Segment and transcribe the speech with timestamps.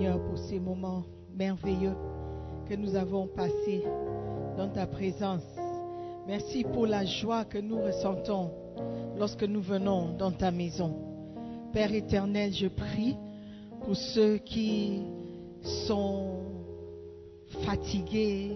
[0.00, 1.02] Seigneur, pour ces moments
[1.36, 1.94] merveilleux
[2.66, 3.84] que nous avons passés
[4.56, 5.42] dans ta présence.
[6.26, 8.50] Merci pour la joie que nous ressentons
[9.18, 10.96] lorsque nous venons dans ta maison.
[11.74, 13.14] Père éternel, je prie
[13.84, 15.02] pour ceux qui
[15.84, 16.44] sont
[17.66, 18.52] fatigués,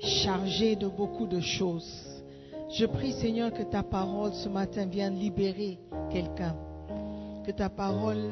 [0.00, 2.22] chargés de beaucoup de choses.
[2.70, 5.78] Je prie, Seigneur, que ta parole ce matin vienne libérer
[6.10, 6.56] quelqu'un
[7.44, 8.30] que ta parole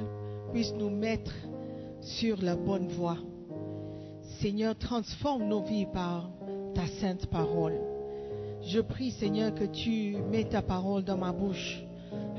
[0.50, 1.34] puisse nous mettre
[2.02, 3.18] sur la bonne voie.
[4.40, 6.30] Seigneur, transforme nos vies par
[6.74, 7.78] ta sainte parole.
[8.62, 11.82] Je prie, Seigneur, que tu mets ta parole dans ma bouche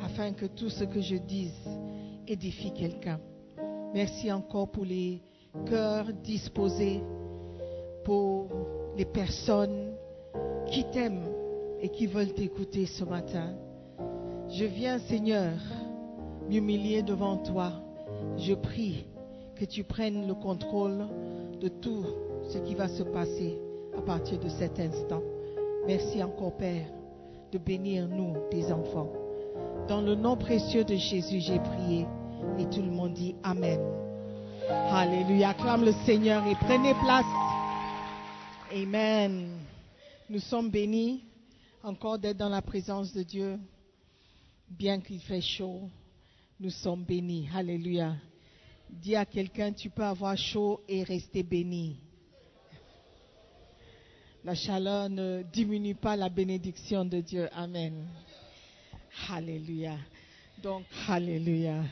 [0.03, 1.53] afin que tout ce que je dise
[2.27, 3.19] édifie quelqu'un.
[3.93, 5.21] Merci encore pour les
[5.65, 7.01] cœurs disposés,
[8.03, 8.49] pour
[8.97, 9.93] les personnes
[10.67, 11.29] qui t'aiment
[11.81, 13.53] et qui veulent t'écouter ce matin.
[14.49, 15.53] Je viens, Seigneur,
[16.49, 17.71] m'humilier devant toi.
[18.37, 19.05] Je prie
[19.55, 21.07] que tu prennes le contrôle
[21.59, 22.05] de tout
[22.49, 23.57] ce qui va se passer
[23.97, 25.21] à partir de cet instant.
[25.87, 26.87] Merci encore, Père,
[27.51, 29.11] de bénir nous, tes enfants.
[29.87, 32.05] Dans le nom précieux de Jésus, j'ai prié.
[32.59, 33.79] Et tout le monde dit Amen.
[34.69, 35.49] Alléluia.
[35.49, 37.25] Acclame le Seigneur et prenez place.
[38.73, 39.49] Amen.
[40.29, 41.23] Nous sommes bénis
[41.83, 43.59] encore d'être dans la présence de Dieu.
[44.69, 45.89] Bien qu'il fait chaud,
[46.59, 47.49] nous sommes bénis.
[47.53, 48.15] Alléluia.
[49.01, 51.97] Dis à quelqu'un, tu peux avoir chaud et rester béni.
[54.43, 57.49] La chaleur ne diminue pas la bénédiction de Dieu.
[57.53, 58.07] Amen.
[59.29, 59.97] Alléluia.
[60.61, 61.83] Donc, Alléluia.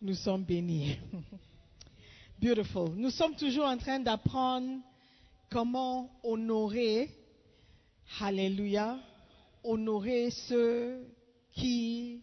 [0.00, 0.98] Nous sommes bénis.
[2.40, 2.90] Beautiful.
[2.94, 4.78] Nous sommes toujours en train d'apprendre
[5.50, 7.10] comment honorer,
[8.20, 8.98] Alléluia,
[9.64, 11.06] honorer ceux
[11.52, 12.22] qui,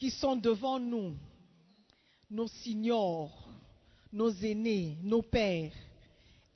[0.00, 1.14] qui sont devant nous,
[2.30, 3.46] nos seniors,
[4.10, 5.74] nos aînés, nos pères.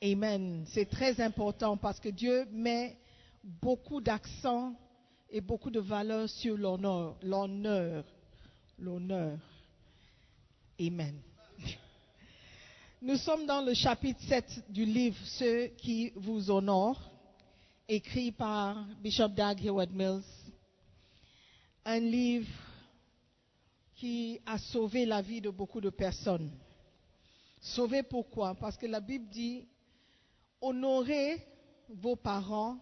[0.03, 0.65] Amen.
[0.69, 2.97] C'est très important parce que Dieu met
[3.43, 4.75] beaucoup d'accent
[5.31, 8.05] et beaucoup de valeur sur l'honneur, l'honneur,
[8.79, 9.39] l'honneur.
[10.81, 11.21] Amen.
[13.03, 17.11] Nous sommes dans le chapitre 7 du livre Ceux qui vous honorent,
[17.87, 20.25] écrit par Bishop Doug Heward Mills.
[21.85, 22.49] Un livre
[24.05, 26.51] qui a sauvé la vie de beaucoup de personnes.
[27.59, 28.55] Sauvé pourquoi?
[28.55, 29.67] Parce que la Bible dit,
[30.61, 31.43] honorez
[31.89, 32.77] vos parents,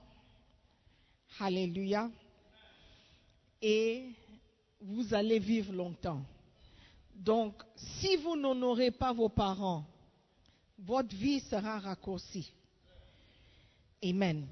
[1.38, 2.10] Alléluia,
[3.62, 4.08] et
[4.80, 6.22] vous allez vivre longtemps.
[7.14, 9.84] Donc, si vous n'honorez pas vos parents,
[10.76, 12.52] votre vie sera raccourcie.
[14.04, 14.44] Amen.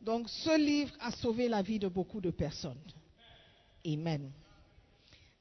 [0.00, 2.82] Donc, ce livre a sauvé la vie de beaucoup de personnes.
[3.86, 4.32] Amen.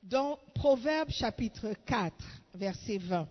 [0.05, 2.13] Dans Proverbe chapitre 4,
[2.53, 3.27] verset 20.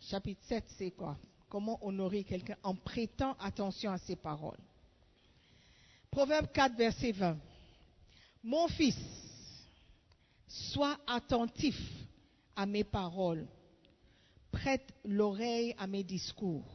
[0.00, 1.16] Chapitre 7, c'est quoi?
[1.48, 4.58] Comment honorer quelqu'un en prêtant attention à ses paroles.
[6.10, 7.38] Proverbe 4, verset 20.
[8.42, 8.98] Mon fils,
[10.48, 11.80] sois attentif
[12.56, 13.46] à mes paroles.
[14.50, 16.66] Prête l'oreille à mes discours.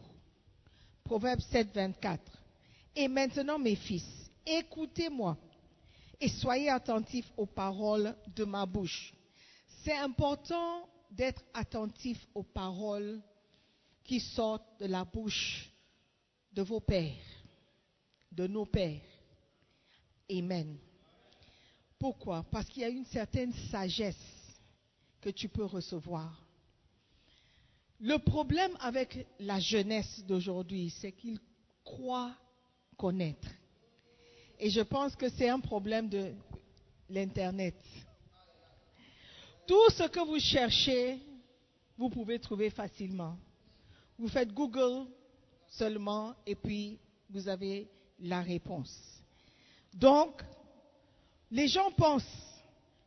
[1.04, 2.24] Proverbe 7, 24.
[2.96, 4.06] Et maintenant, mes fils,
[4.46, 5.38] écoutez-moi
[6.22, 9.14] et soyez attentifs aux paroles de ma bouche.
[9.84, 13.20] C'est important d'être attentif aux paroles
[14.04, 15.72] qui sortent de la bouche
[16.54, 17.26] de vos pères,
[18.32, 19.02] de nos pères.
[20.30, 20.78] Amen.
[21.98, 22.44] Pourquoi?
[22.44, 24.16] Parce qu'il y a une certaine sagesse
[25.20, 26.44] que tu peux recevoir.
[28.00, 31.40] Le problème avec la jeunesse d'aujourd'hui, c'est qu'ils
[31.84, 32.36] croient
[32.98, 33.48] connaître.
[34.64, 36.34] Et je pense que c'est un problème de
[37.10, 37.74] l'Internet.
[39.66, 41.18] Tout ce que vous cherchez,
[41.98, 43.36] vous pouvez trouver facilement.
[44.20, 45.08] Vous faites Google
[45.68, 47.00] seulement et puis
[47.32, 48.96] vous avez la réponse.
[49.96, 50.44] Donc,
[51.50, 52.62] les gens pensent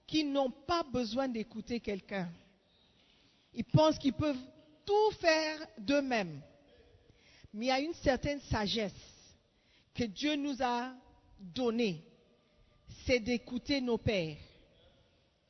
[0.09, 2.29] qu'ils n'ont pas besoin d'écouter quelqu'un.
[3.55, 4.45] Ils pensent qu'ils peuvent
[4.85, 6.41] tout faire d'eux-mêmes.
[7.53, 8.93] Mais il y a une certaine sagesse
[9.95, 10.93] que Dieu nous a
[11.39, 12.03] donnée,
[13.05, 14.39] c'est d'écouter nos pères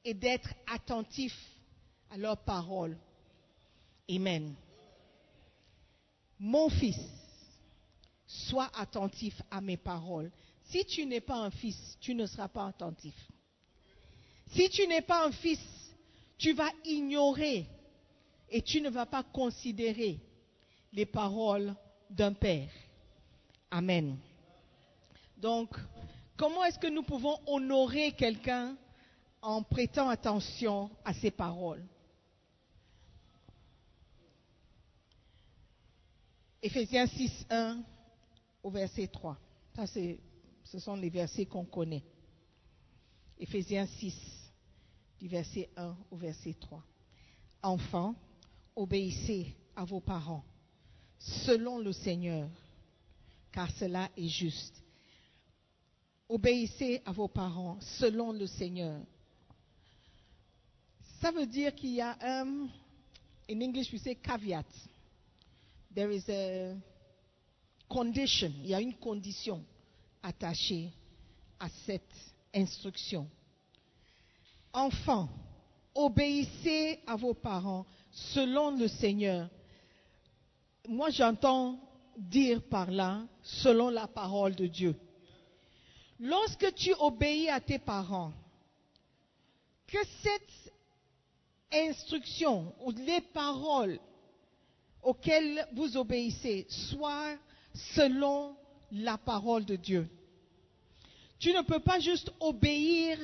[0.05, 1.39] et d'être attentifs
[2.11, 2.97] à leurs paroles.
[4.11, 4.55] Amen.
[6.39, 6.99] Mon fils,
[8.27, 10.31] sois attentif à mes paroles.
[10.65, 13.15] Si tu n'es pas un fils, tu ne seras pas attentif.
[14.49, 15.61] Si tu n'es pas un fils,
[16.39, 17.67] tu vas ignorer
[18.51, 20.19] et tu ne vas pas considérer
[20.93, 21.75] les paroles
[22.11, 22.71] d'un père.
[23.71, 24.17] Amen.
[25.45, 25.77] Donc,
[26.39, 28.79] comment est-ce que nous pouvons honorer quelqu'un
[29.43, 31.85] en prêtant attention à ses paroles?
[36.63, 37.83] Éphésiens 6, 1
[38.63, 39.39] au verset 3.
[39.77, 42.05] Ça, ce sont les versets qu'on connaît.
[43.39, 44.17] Éphésiens 6,
[45.21, 46.83] du verset 1 au verset 3.
[47.63, 48.15] Enfants,
[48.75, 50.43] obéissez à vos parents,
[51.19, 52.49] selon le Seigneur,
[53.53, 54.84] car cela est juste.
[56.29, 59.01] Obéissez à vos parents, selon le Seigneur.
[61.21, 62.69] Ça veut dire qu'il y a un,
[63.51, 64.65] in English we caveat.
[65.95, 66.75] There is a
[67.89, 69.65] condition, il y a une condition
[70.23, 70.91] attachée
[71.61, 72.03] à cette
[72.55, 73.29] instruction.
[74.73, 75.29] Enfants,
[75.95, 79.49] obéissez à vos parents selon le Seigneur.
[80.89, 81.79] Moi, j'entends
[82.17, 84.97] dire par là, selon la parole de Dieu.
[86.25, 88.33] Lorsque tu obéis à tes parents,
[89.87, 90.73] que cette
[91.71, 94.01] instruction ou les paroles
[95.03, 97.37] auxquelles vous obéissez soient
[97.95, 98.57] selon
[98.91, 100.09] la parole de Dieu.
[101.39, 103.19] Tu ne peux pas juste obéir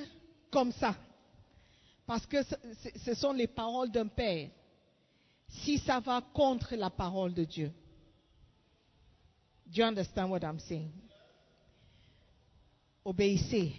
[0.51, 0.95] comme ça,
[2.07, 4.51] parce que ce sont les paroles d'un père,
[5.49, 7.73] si ça va contre la parole de Dieu.
[9.69, 10.93] Do you understand what I'm saying?
[13.05, 13.75] Obéissez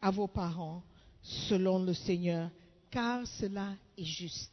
[0.00, 0.82] à vos parents
[1.22, 2.50] selon le Seigneur,
[2.90, 4.52] car cela est juste.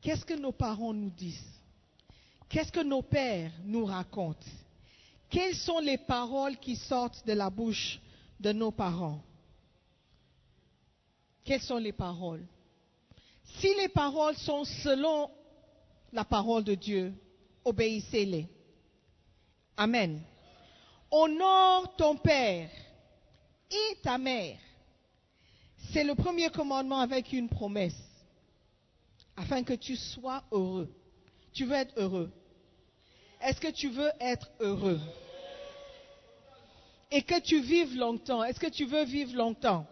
[0.00, 1.60] Qu'est-ce que nos parents nous disent?
[2.48, 4.38] Qu'est-ce que nos pères nous racontent?
[5.30, 7.98] Quelles sont les paroles qui sortent de la bouche
[8.38, 9.22] de nos parents?
[11.44, 12.44] Quelles sont les paroles?
[13.58, 15.30] Si les paroles sont selon
[16.12, 17.14] la parole de Dieu,
[17.64, 18.46] obéissez-les.
[19.76, 20.20] Amen.
[21.14, 22.70] Honore ton père
[23.70, 24.58] et ta mère.
[25.92, 28.00] C'est le premier commandement avec une promesse,
[29.36, 30.90] afin que tu sois heureux.
[31.52, 32.32] Tu veux être heureux.
[33.42, 35.00] Est-ce que tu veux être heureux?
[37.10, 38.42] Et que tu vives longtemps.
[38.42, 39.86] Est-ce que tu veux vivre longtemps?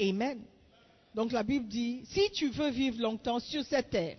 [0.00, 0.42] Amen.
[1.14, 4.16] Donc la Bible dit, si tu veux vivre longtemps sur cette terre,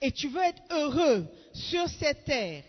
[0.00, 2.64] et tu veux être heureux sur cette terre,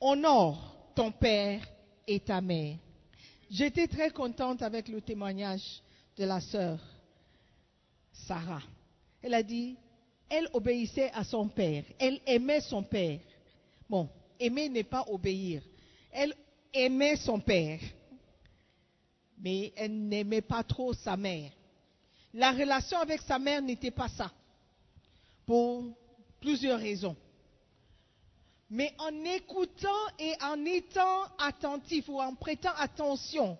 [0.00, 1.66] honore ton père
[2.06, 2.76] et ta mère.
[3.50, 5.82] J'étais très contente avec le témoignage
[6.16, 6.78] de la sœur
[8.12, 8.62] Sarah.
[9.22, 9.76] Elle a dit,
[10.28, 13.18] elle obéissait à son père, elle aimait son père.
[13.88, 15.62] Bon, aimer n'est pas obéir.
[16.12, 16.34] Elle
[16.72, 17.80] aimait son père,
[19.38, 21.50] mais elle n'aimait pas trop sa mère.
[22.32, 24.30] La relation avec sa mère n'était pas ça,
[25.44, 25.84] pour
[26.40, 27.16] plusieurs raisons.
[28.70, 33.58] Mais en écoutant et en étant attentif ou en prêtant attention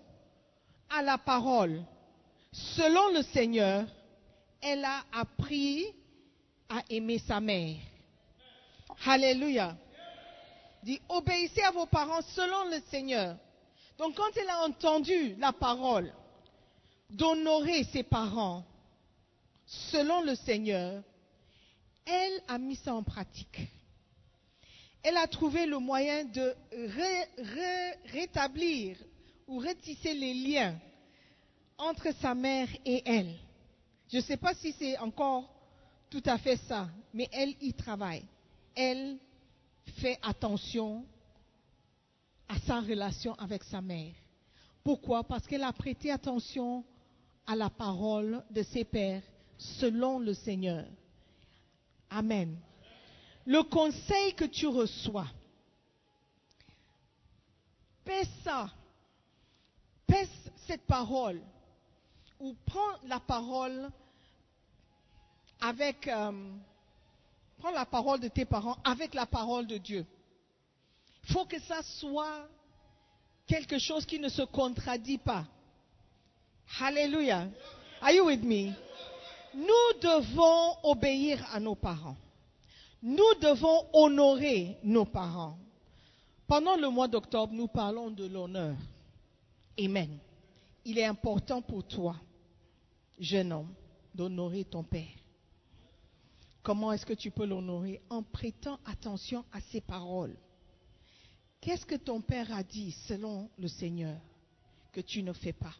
[0.89, 1.83] à la parole,
[2.51, 3.85] selon le Seigneur,
[4.61, 5.85] elle a appris
[6.69, 7.75] à aimer sa mère.
[9.05, 9.75] Alléluia.
[10.83, 13.35] Dit, obéissez à vos parents selon le Seigneur.
[13.97, 16.13] Donc quand elle a entendu la parole
[17.09, 18.63] d'honorer ses parents
[19.65, 21.03] selon le Seigneur,
[22.05, 23.59] elle a mis ça en pratique.
[25.03, 26.55] Elle a trouvé le moyen de
[28.11, 28.97] rétablir
[29.47, 30.79] ou retisser les liens
[31.77, 33.35] entre sa mère et elle.
[34.09, 35.49] Je ne sais pas si c'est encore
[36.09, 38.25] tout à fait ça, mais elle y travaille.
[38.75, 39.17] Elle
[39.97, 41.05] fait attention
[42.47, 44.13] à sa relation avec sa mère.
[44.83, 45.23] Pourquoi?
[45.23, 46.83] Parce qu'elle a prêté attention
[47.47, 49.23] à la parole de ses pères
[49.57, 50.85] selon le Seigneur.
[52.09, 52.57] Amen.
[53.45, 55.27] Le conseil que tu reçois,
[58.03, 58.69] pèse ça,
[60.05, 60.29] pèse
[60.67, 61.41] cette parole,
[62.39, 63.89] ou prends la parole
[65.59, 66.51] avec, euh,
[67.57, 70.05] prends la parole de tes parents avec la parole de Dieu.
[71.23, 72.47] Il faut que ça soit
[73.47, 75.45] quelque chose qui ne se contradit pas.
[76.79, 77.47] Alléluia.
[78.01, 78.73] Are you with me?
[79.53, 82.15] Nous devons obéir à nos parents.
[83.01, 85.57] Nous devons honorer nos parents.
[86.47, 88.75] Pendant le mois d'octobre, nous parlons de l'honneur.
[89.79, 90.19] Amen.
[90.85, 92.15] Il est important pour toi,
[93.19, 93.73] jeune homme,
[94.13, 95.07] d'honorer ton père.
[96.61, 98.01] Comment est-ce que tu peux l'honorer?
[98.09, 100.35] En prêtant attention à ses paroles.
[101.59, 104.17] Qu'est-ce que ton père a dit selon le Seigneur
[104.91, 105.73] que tu ne fais pas?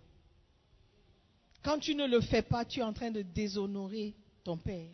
[1.63, 4.89] Quand tu ne le fais pas, tu es en train de déshonorer ton père.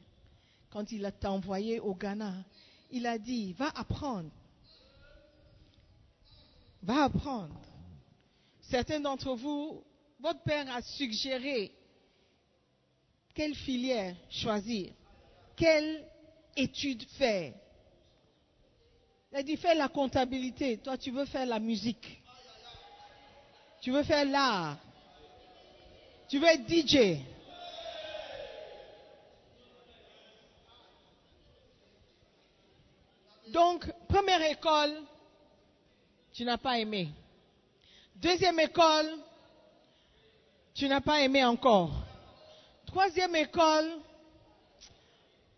[0.70, 2.34] Quand il t'a envoyé au Ghana,
[2.92, 4.30] il a dit, va apprendre.
[6.84, 7.60] Va apprendre.
[8.62, 9.84] Certains d'entre vous,
[10.20, 11.72] votre père a suggéré
[13.34, 14.92] quelle filière choisir,
[15.56, 16.06] quelle
[16.56, 17.54] étude faire.
[19.32, 20.78] Il a dit, fais la comptabilité.
[20.78, 22.22] Toi, tu veux faire la musique.
[23.82, 24.78] Tu veux faire l'art.
[26.30, 27.22] Tu veux être DJ.
[33.58, 35.02] Donc, première école,
[36.32, 37.10] tu n'as pas aimé.
[38.16, 39.10] Deuxième école,
[40.76, 41.92] tu n'as pas aimé encore.
[42.86, 43.94] Troisième école,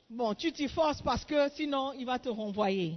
[0.09, 2.95] bon, tu t'y forces parce que sinon, il va te renvoyer.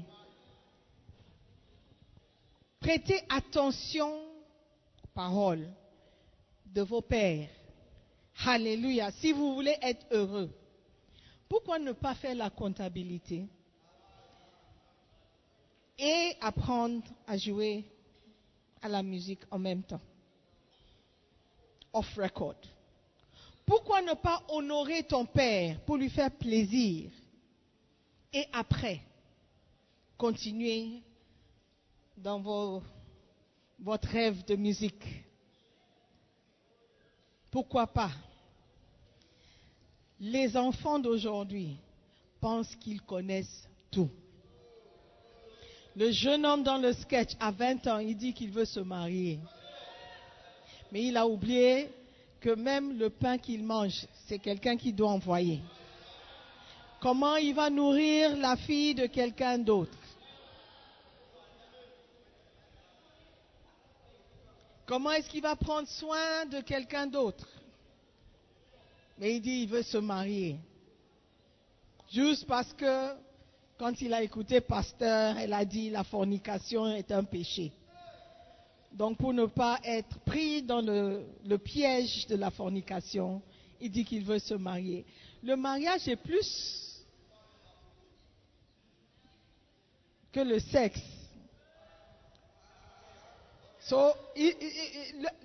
[2.78, 4.22] Prêtez attention
[5.02, 5.68] aux paroles
[6.66, 7.48] de vos pères.
[8.46, 9.10] Alléluia.
[9.10, 10.48] Si vous voulez être heureux,
[11.48, 13.48] pourquoi ne pas faire la comptabilité?
[15.98, 17.84] Et apprendre à jouer
[18.80, 20.00] à la musique en même temps?
[21.92, 22.56] Off record.
[23.66, 27.10] Pourquoi ne pas honorer ton père pour lui faire plaisir
[28.32, 29.00] et après
[30.16, 31.02] continuer
[32.16, 32.82] dans vos,
[33.78, 35.04] votre rêve de musique?
[37.50, 38.10] Pourquoi pas?
[40.18, 41.76] Les enfants d'aujourd'hui
[42.40, 44.10] pensent qu'ils connaissent tout.
[45.94, 49.38] Le jeune homme dans le sketch, à 20 ans, il dit qu'il veut se marier.
[50.90, 51.90] Mais il a oublié
[52.40, 55.60] que même le pain qu'il mange, c'est quelqu'un qui doit envoyer.
[57.00, 59.96] Comment il va nourrir la fille de quelqu'un d'autre?
[64.86, 67.46] Comment est-ce qu'il va prendre soin de quelqu'un d'autre?
[69.18, 70.58] Mais il dit il veut se marier.
[72.10, 73.14] Juste parce que
[73.82, 77.72] quand il a écouté pasteur, elle a dit la fornication est un péché.
[78.92, 83.42] Donc pour ne pas être pris dans le, piège de la fornication,
[83.80, 85.04] il dit qu'il veut se marier.
[85.42, 87.04] Le mariage est plus
[90.30, 91.02] que le sexe.
[93.80, 94.12] So,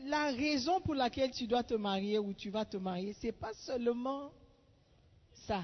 [0.05, 3.55] la- raison pour laquelle tu dois te marier ou tu vas te marier, c'est pas
[3.65, 4.29] seulement
[5.47, 5.63] ça.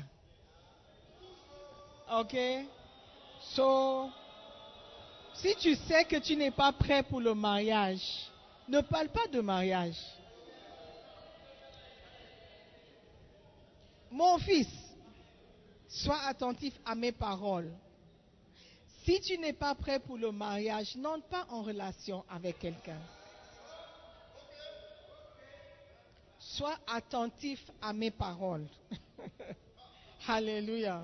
[2.11, 2.35] Ok?
[3.55, 4.09] So,
[5.33, 8.31] si tu sais que tu n'es pas prêt pour le mariage,
[8.67, 9.97] ne parle pas de mariage.
[14.11, 14.69] Mon fils,
[15.87, 17.71] sois attentif à mes paroles.
[19.03, 23.01] Si tu n'es pas prêt pour le mariage, n'entre pas en relation avec quelqu'un.
[26.39, 28.67] Sois attentif à mes paroles.
[30.27, 31.03] Alléluia.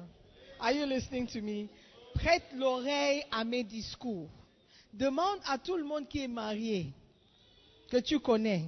[0.60, 1.70] Are you listening to me?
[2.16, 4.30] Prête l'oreille à mes discours.
[4.94, 6.92] Demande à tout le monde qui est marié,
[7.90, 8.66] que tu connais.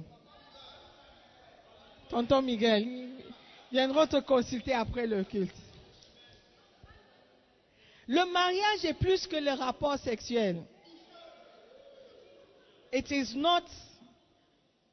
[2.08, 3.24] Tonton Miguel, ils
[3.70, 5.54] viendront te consulter après le culte.
[8.06, 10.62] Le mariage est plus que le rapport sexuel.
[12.92, 13.64] It is not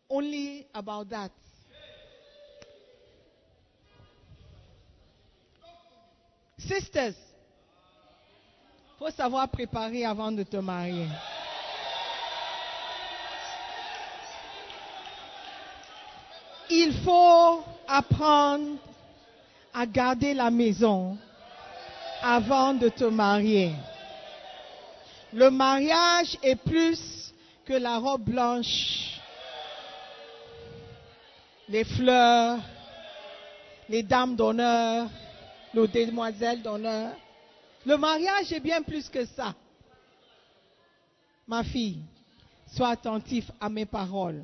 [0.09, 1.31] only about that.
[6.59, 7.13] Sisters,
[8.97, 11.07] faut savoir préparer avant de te marier.
[16.69, 18.75] Il faut apprendre
[19.73, 21.17] à garder la maison
[22.21, 23.71] avant de te marier.
[25.31, 27.33] Le mariage est plus
[27.65, 29.19] que la robe blanche,
[31.69, 32.59] les fleurs,
[33.87, 35.07] les dames d'honneur,
[35.73, 37.15] nos demoiselles d'honneur.
[37.85, 39.55] Le mariage est bien plus que ça.
[41.47, 42.01] Ma fille,
[42.67, 44.43] sois attentif à mes paroles.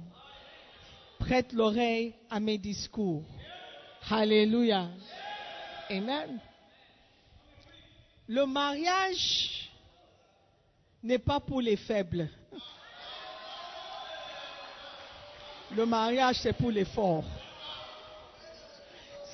[1.20, 3.24] Prête l'oreille à mes discours.
[4.10, 4.88] Alléluia.
[5.90, 6.40] Amen.
[8.28, 9.70] Le mariage
[11.04, 12.28] n'est pas pour les faibles.
[15.72, 17.26] Le mariage, c'est pour les forts.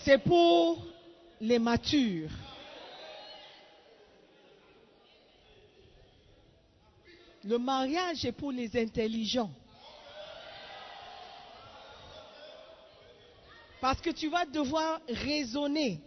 [0.04, 0.91] C'est pour
[1.42, 2.30] les matures.
[7.44, 9.52] Le mariage est pour les intelligents.
[13.82, 16.00] Parce que tu vas devoir raisonner.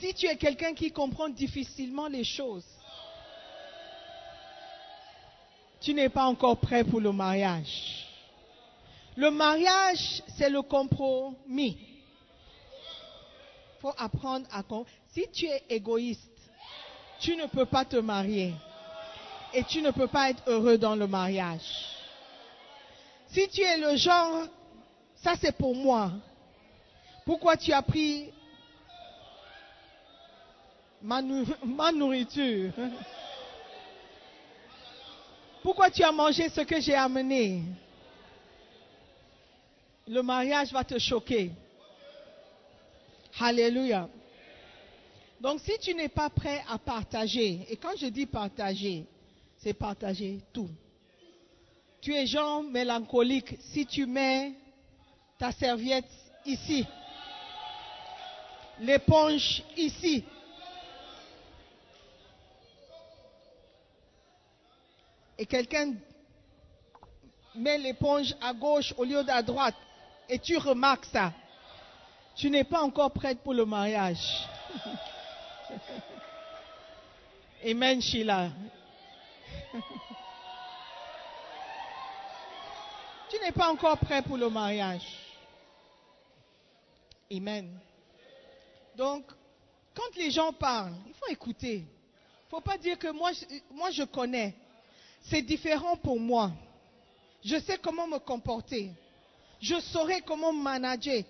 [0.00, 2.64] Si tu es quelqu'un qui comprend difficilement les choses,
[5.82, 8.06] tu n'es pas encore prêt pour le mariage.
[9.16, 11.93] Le mariage, c'est le compromis.
[13.98, 14.62] Apprendre à...
[15.12, 16.30] Si tu es égoïste,
[17.20, 18.52] tu ne peux pas te marier.
[19.52, 21.94] Et tu ne peux pas être heureux dans le mariage.
[23.28, 24.46] Si tu es le genre,
[25.16, 26.12] ça c'est pour moi.
[27.24, 28.30] Pourquoi tu as pris
[31.02, 31.22] ma
[31.92, 32.72] nourriture?
[35.62, 37.62] Pourquoi tu as mangé ce que j'ai amené?
[40.06, 41.50] Le mariage va te choquer.
[43.40, 44.08] Alléluia.
[45.40, 49.04] Donc si tu n'es pas prêt à partager, et quand je dis partager,
[49.58, 50.70] c'est partager tout.
[52.00, 54.52] Tu es genre mélancolique si tu mets
[55.38, 56.08] ta serviette
[56.46, 56.86] ici,
[58.80, 60.24] l'éponge ici.
[65.36, 65.94] Et quelqu'un
[67.56, 69.74] met l'éponge à gauche au lieu d'à droite.
[70.28, 71.32] Et tu remarques ça.
[72.36, 74.48] Tu n'es pas encore prête pour le mariage.
[77.64, 78.50] Amen, Sheila.
[83.30, 85.06] tu n'es pas encore prêt pour le mariage.
[87.32, 87.78] Amen.
[88.96, 89.24] Donc,
[89.94, 91.76] quand les gens parlent, il faut écouter.
[91.76, 93.30] Il ne faut pas dire que moi,
[93.70, 94.54] moi je connais.
[95.22, 96.50] C'est différent pour moi.
[97.44, 98.90] Je sais comment me comporter.
[99.60, 101.22] Je saurai comment manager.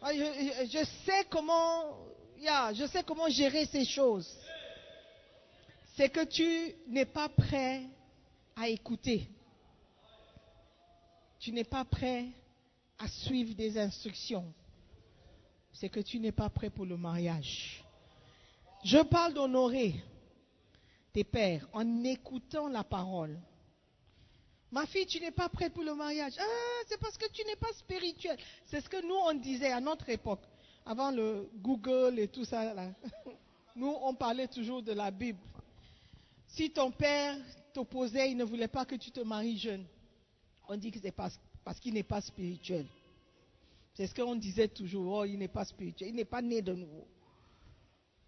[0.00, 1.98] Ah, je, sais comment,
[2.38, 4.28] je sais comment gérer ces choses.
[5.96, 7.82] C'est que tu n'es pas prêt
[8.54, 9.28] à écouter.
[11.40, 12.26] Tu n'es pas prêt
[12.98, 14.52] à suivre des instructions.
[15.72, 17.84] C'est que tu n'es pas prêt pour le mariage.
[18.84, 19.94] Je parle d'honorer
[21.12, 23.38] tes pères en écoutant la parole.
[24.70, 26.34] Ma fille, tu n'es pas prête pour le mariage.
[26.38, 28.38] Ah, c'est parce que tu n'es pas spirituel.
[28.66, 30.42] C'est ce que nous, on disait à notre époque,
[30.84, 32.74] avant le Google et tout ça.
[33.76, 35.38] Nous, on parlait toujours de la Bible.
[36.48, 37.36] Si ton père
[37.72, 39.86] t'opposait, il ne voulait pas que tu te maries jeune,
[40.68, 42.86] on dit que c'est parce, parce qu'il n'est pas spirituel.
[43.94, 45.18] C'est ce qu'on disait toujours.
[45.18, 46.10] Oh, il n'est pas spirituel.
[46.10, 47.06] Il n'est pas né de nouveau.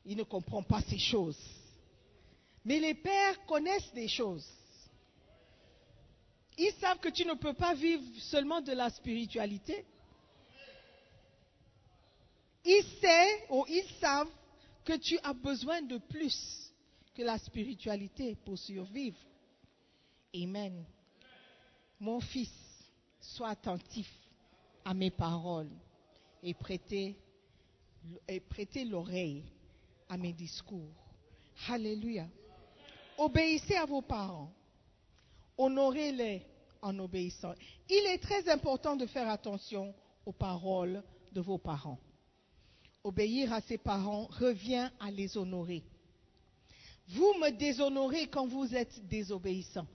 [0.04, 1.38] Il ne comprend pas ces choses.
[2.64, 4.46] Mais les pères connaissent des choses.
[6.62, 9.82] Ils savent que tu ne peux pas vivre seulement de la spiritualité.
[12.62, 14.28] Ils savent ou ils savent
[14.84, 16.70] que tu as besoin de plus
[17.14, 19.16] que la spiritualité pour survivre.
[20.34, 20.84] Amen.
[21.98, 22.52] Mon fils,
[23.22, 24.12] sois attentif
[24.84, 25.70] à mes paroles
[26.42, 27.16] et prêtez,
[28.28, 29.44] et prêtez l'oreille
[30.10, 30.92] à mes discours.
[31.70, 32.28] Alléluia.
[33.16, 34.52] Obéissez à vos parents.
[35.56, 36.49] Honorez-les
[36.82, 37.54] en obéissant.
[37.88, 39.94] Il est très important de faire attention
[40.26, 41.98] aux paroles de vos parents.
[43.02, 45.82] Obéir à ses parents revient à les honorer.
[47.08, 49.86] Vous me déshonorez quand vous êtes désobéissant.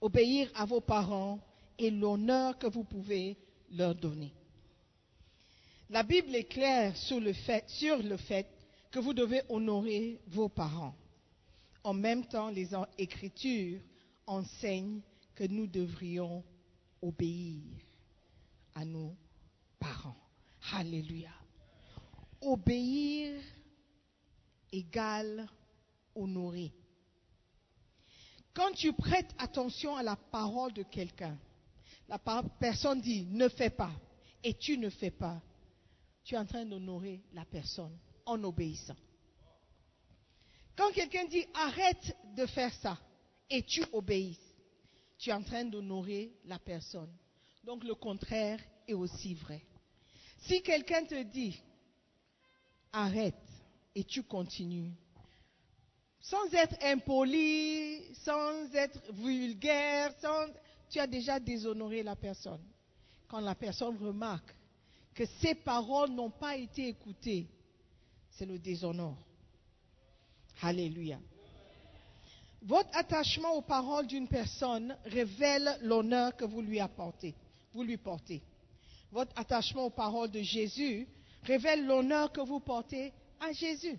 [0.00, 1.40] Obéir à vos parents
[1.78, 3.36] est l'honneur que vous pouvez
[3.70, 4.32] leur donner.
[5.90, 8.46] La Bible est claire sur le fait, sur le fait
[8.90, 10.94] que vous devez honorer vos parents.
[11.82, 13.80] En même temps, les Écritures
[14.26, 15.00] enseignent
[15.34, 16.44] que nous devrions
[17.02, 17.62] obéir
[18.74, 19.16] à nos
[19.78, 20.16] parents.
[20.72, 21.32] Alléluia.
[22.40, 23.40] Obéir
[24.72, 25.48] égale
[26.14, 26.72] honorer.
[28.52, 31.36] Quand tu prêtes attention à la parole de quelqu'un,
[32.08, 33.92] la personne dit ne fais pas
[34.42, 35.40] et tu ne fais pas,
[36.22, 38.96] tu es en train d'honorer la personne en obéissant.
[40.76, 42.98] Quand quelqu'un dit arrête de faire ça
[43.48, 44.38] et tu obéis,
[45.18, 47.10] tu es en train d'honorer la personne.
[47.64, 49.62] Donc le contraire est aussi vrai.
[50.40, 51.58] Si quelqu'un te dit,
[52.92, 53.34] arrête,
[53.94, 54.92] et tu continues,
[56.20, 60.46] sans être impoli, sans être vulgaire, sans,
[60.90, 62.62] tu as déjà déshonoré la personne.
[63.28, 64.54] Quand la personne remarque
[65.14, 67.46] que ses paroles n'ont pas été écoutées,
[68.30, 69.14] c'est le déshonneur.
[70.62, 71.20] Alléluia.
[72.64, 77.34] Votre attachement aux paroles d'une personne révèle l'honneur que vous lui apportez,
[77.74, 78.42] vous lui portez.
[79.12, 81.06] Votre attachement aux paroles de Jésus
[81.42, 83.98] révèle l'honneur que vous portez à Jésus.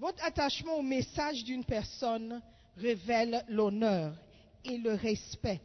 [0.00, 2.42] Votre attachement au message d'une personne
[2.76, 4.16] révèle l'honneur
[4.64, 5.60] et le respect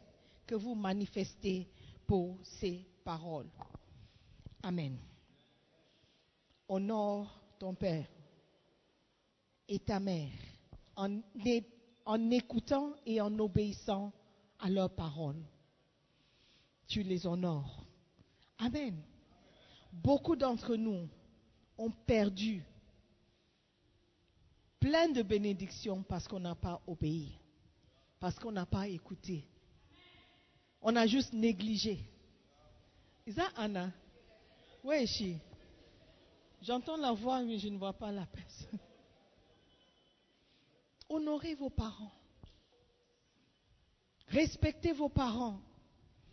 [0.46, 1.68] que vous manifestez
[2.06, 3.50] pour ses paroles.
[4.62, 4.96] Amen.
[6.68, 8.06] Honore ton Père
[9.66, 10.30] et ta mère
[10.98, 14.12] en, écoutant et en obéissant
[14.58, 15.42] à leurs paroles.
[16.86, 17.84] Tu les honores.
[18.58, 19.00] Amen.
[19.92, 21.08] Beaucoup d'entre nous
[21.76, 22.64] ont perdu
[24.80, 27.38] plein de bénédictions parce qu'on n'a pas obéi,
[28.18, 29.46] parce qu'on n'a pas écouté.
[30.80, 32.04] On a juste négligé.
[33.26, 33.92] Is that Anna?
[34.84, 35.36] Is she?
[36.62, 38.78] J'entends la voix, mais je ne vois pas la personne.
[41.08, 42.12] Honorez vos parents.
[44.28, 45.60] Respectez vos parents.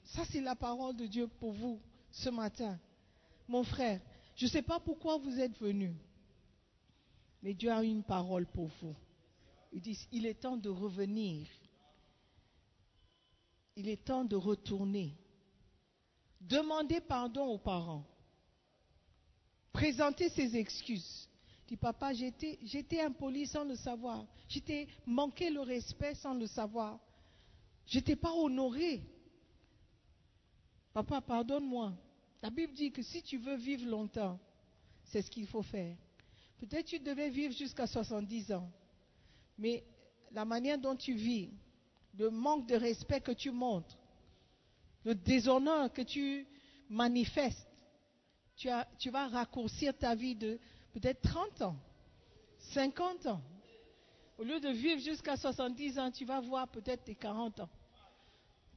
[0.04, 2.80] Ça, c'est la parole de Dieu pour vous ce matin.
[3.48, 4.02] Mon frère,
[4.36, 5.96] je ne sais pas pourquoi vous êtes venu,
[7.42, 8.96] mais Dieu a une parole pour vous.
[9.72, 11.48] Il dit, il est temps de revenir.
[13.76, 15.14] Il est temps de retourner.
[16.40, 18.06] Demandez pardon aux parents.
[19.74, 21.28] Présentez ses excuses.
[21.68, 24.26] Dis, papa, j'étais impoli sans le savoir.
[24.48, 27.00] J'étais manqué le respect sans le savoir.
[27.88, 29.02] Je n'étais pas honoré.
[30.94, 31.94] Papa, pardonne-moi.
[32.42, 34.40] La Bible dit que si tu veux vivre longtemps,
[35.06, 35.96] c'est ce qu'il faut faire.
[36.58, 38.70] Peut-être tu devais vivre jusqu'à 70 ans.
[39.58, 39.84] Mais
[40.32, 41.50] la manière dont tu vis,
[42.18, 43.98] le manque de respect que tu montres,
[45.04, 46.48] le déshonneur que tu
[46.90, 47.68] manifestes,
[48.56, 50.60] tu, tu vas raccourcir ta vie de
[50.94, 51.78] peut-être 30 ans,
[52.60, 53.42] 50 ans.
[54.38, 57.70] Au lieu de vivre jusqu'à 70 ans, tu vas voir peut-être tes 40 ans,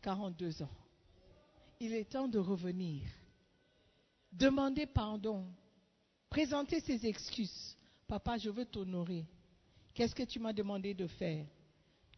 [0.02, 0.70] 42 ans.
[1.80, 3.02] Il est temps de revenir.
[4.32, 5.46] Demandez pardon.
[6.28, 7.76] Présentez ses excuses.
[8.06, 9.26] Papa, je veux t'honorer.
[9.94, 11.46] Qu'est-ce que tu m'as demandé de faire?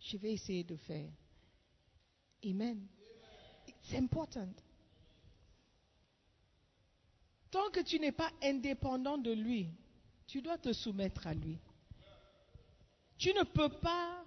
[0.00, 1.10] Je vais essayer de faire.
[2.44, 2.86] Amen.
[3.82, 4.48] C'est important.
[7.50, 9.68] Tant que tu n'es pas indépendant de lui,
[10.26, 11.58] tu dois te soumettre à lui.
[13.18, 14.24] Tu ne peux pas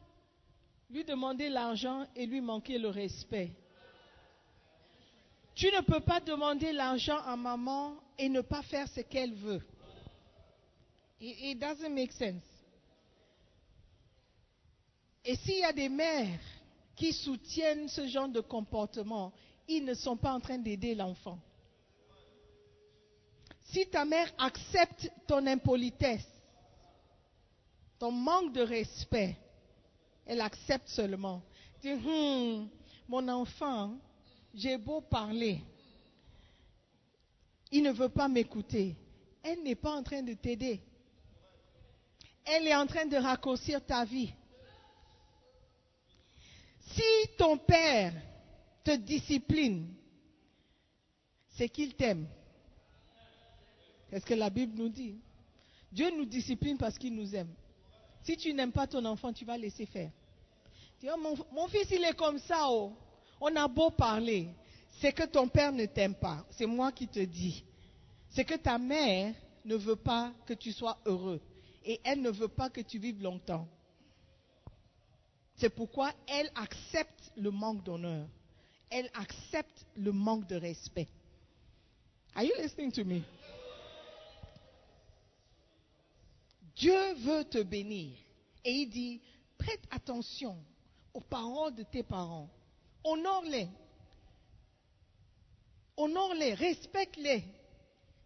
[0.89, 3.51] lui demander l'argent et lui manquer le respect.
[5.55, 9.62] Tu ne peux pas demander l'argent à maman et ne pas faire ce qu'elle veut.
[11.19, 12.43] It, doesn't make sense.
[15.23, 16.39] Et s'il y a des mères
[16.95, 19.31] qui soutiennent ce genre de comportement,
[19.67, 21.39] ils ne sont pas en train d'aider l'enfant.
[23.73, 26.27] Si ta mère accepte ton impolitesse,
[27.97, 29.36] ton manque de respect,
[30.27, 31.41] elle accepte seulement.
[31.81, 32.69] Dis, hmm,
[33.07, 33.97] mon enfant,
[34.53, 35.59] j'ai beau parler,
[37.71, 38.95] il ne veut pas m'écouter.
[39.41, 40.79] Elle n'est pas en train de t'aider.
[42.45, 44.31] Elle est en train de raccourcir ta vie.
[46.91, 47.01] Si
[47.39, 48.13] ton père
[48.83, 49.91] te discipline,
[51.55, 52.27] c'est qu'il t'aime.
[54.13, 55.15] Qu'est-ce que la Bible nous dit?
[55.91, 57.52] Dieu nous discipline parce qu'il nous aime.
[58.21, 60.12] Si tu n'aimes pas ton enfant, tu vas laisser faire.
[61.17, 62.67] Mon, mon, fils, il est comme ça.
[62.69, 62.93] Oh.
[63.41, 64.49] On a beau parler.
[65.02, 66.45] C'est que ton père ne t'aime pas.
[66.52, 67.63] C'est moi qui te dis.
[68.30, 69.34] C'est que ta mère
[69.65, 71.41] ne veut pas que tu sois heureux.
[71.84, 73.67] Et elle ne veut pas que tu vives longtemps.
[75.56, 78.28] C'est pourquoi elle accepte le manque d'honneur.
[78.91, 81.08] Elle accepte le manque de respect.
[82.36, 83.23] Are you listening to me?
[86.75, 88.17] Dieu veut te bénir.
[88.65, 89.21] Et il dit,
[89.57, 90.57] prête attention
[91.13, 92.49] aux paroles de tes parents.
[93.03, 93.67] Honore-les.
[95.97, 97.43] Honore-les, respecte-les.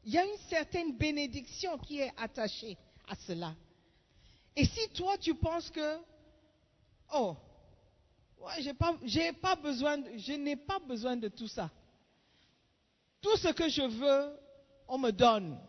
[0.06, 3.54] Il y a une certaine bénédiction qui est attachée à cela.
[4.56, 6.00] Et si toi tu penses que,
[7.14, 7.36] oh,
[8.58, 9.22] je
[10.38, 11.70] n'ai pas besoin de tout ça.
[13.22, 14.40] Tout ce que je veux,
[14.88, 15.60] on me donne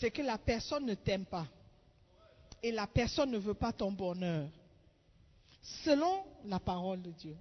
[0.00, 1.46] c'est que la personne ne t'aime pas.
[2.62, 4.48] Et la personne ne veut pas ton bonheur.
[5.84, 7.36] Selon la parole de Dieu.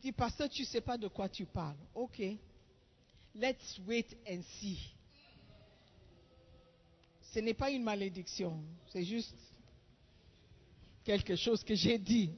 [0.00, 1.76] Dis, pasteur, tu ne sais pas de quoi tu parles.
[1.94, 2.22] Ok.
[3.34, 4.78] let's wait and see.
[7.32, 9.36] Ce n'est pas une malédiction, c'est juste
[11.04, 12.32] quelque chose que j'ai dit.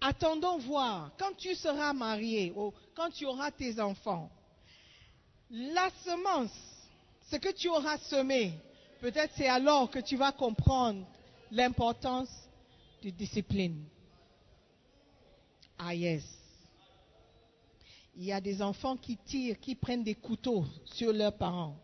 [0.00, 4.30] Attendons voir, quand tu seras marié ou quand tu auras tes enfants,
[5.50, 6.77] la semence,
[7.30, 8.52] ce que tu auras semé,
[9.00, 11.06] peut-être c'est alors que tu vas comprendre
[11.50, 12.30] l'importance
[13.02, 13.84] de discipline.
[15.78, 16.24] Ah yes.
[18.16, 21.76] Il y a des enfants qui tirent, qui prennent des couteaux sur leurs parents,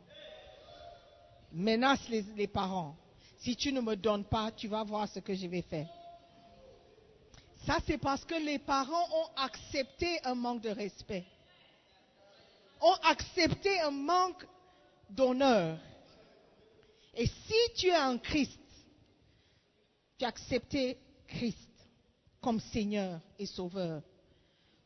[1.52, 2.96] menacent les, parents.
[3.38, 5.86] Si tu ne me donnes pas, tu vas voir ce que je vais faire.
[7.64, 11.24] Ça, c'est parce que les parents ont accepté un manque de respect,
[12.80, 14.44] ont accepté un manque
[15.10, 15.78] d'honneur.
[17.14, 18.60] Et si tu es en Christ,
[20.18, 21.70] tu as accepté Christ
[22.40, 24.02] comme Seigneur et Sauveur,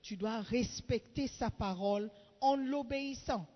[0.02, 3.46] tu dois respecter sa parole en l'obéissant.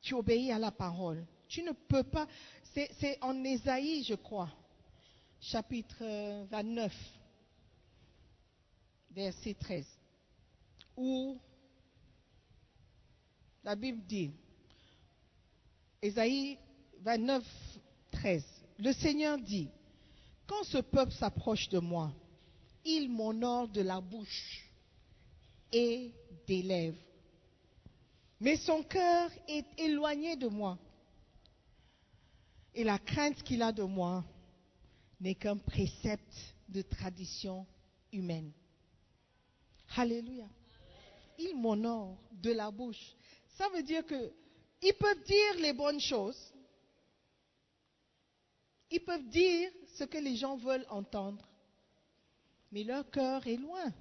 [0.00, 1.24] Tu obéis à la parole.
[1.48, 2.26] Tu ne peux pas.
[2.72, 4.50] C'est en Ésaïe, je crois,
[5.40, 5.96] chapitre
[6.50, 6.92] 29,
[9.10, 9.86] verset 13,
[10.96, 11.38] où
[13.68, 14.30] la Bible dit,
[16.00, 16.56] Ésaïe
[17.02, 17.44] 29,
[18.12, 18.42] 13,
[18.78, 19.68] le Seigneur dit,
[20.46, 22.10] quand ce peuple s'approche de moi,
[22.86, 24.64] il m'honore de la bouche
[25.70, 26.14] et
[26.46, 26.96] des lèvres.
[28.40, 30.78] Mais son cœur est éloigné de moi.
[32.72, 34.24] Et la crainte qu'il a de moi
[35.20, 37.66] n'est qu'un précepte de tradition
[38.14, 38.50] humaine.
[39.94, 40.48] Alléluia.
[41.38, 43.14] Il m'honore de la bouche.
[43.58, 44.32] Ça veut dire que
[44.80, 46.40] ils peuvent dire les bonnes choses.
[48.90, 51.44] Ils peuvent dire ce que les gens veulent entendre.
[52.70, 53.92] Mais leur cœur est loin.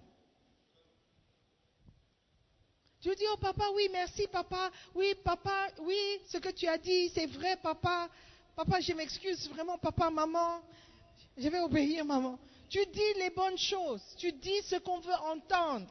[3.02, 7.10] Tu dis, oh papa, oui, merci papa, oui papa, oui, ce que tu as dit,
[7.10, 8.10] c'est vrai papa,
[8.56, 10.62] papa, je m'excuse vraiment papa, maman,
[11.38, 12.38] je vais obéir maman.
[12.70, 15.88] Tu dis les bonnes choses, tu dis ce qu'on veut entendre,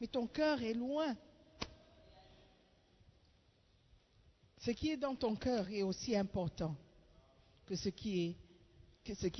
[0.00, 1.16] mais ton cœur est loin.
[4.60, 6.76] Ce qui est dans ton cœur est aussi important
[7.64, 8.36] que ce qui,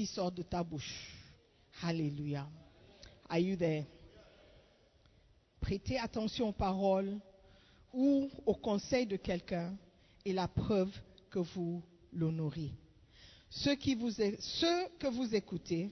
[0.07, 1.15] sort de ta bouche.
[1.83, 2.49] Alléluia.
[3.29, 3.85] Are?
[5.61, 7.19] Prêtez attention aux paroles
[7.93, 9.77] ou au conseil de quelqu'un
[10.25, 10.91] est la preuve
[11.29, 12.73] que vous l'honorez.
[13.51, 15.91] Ceux que vous écoutez,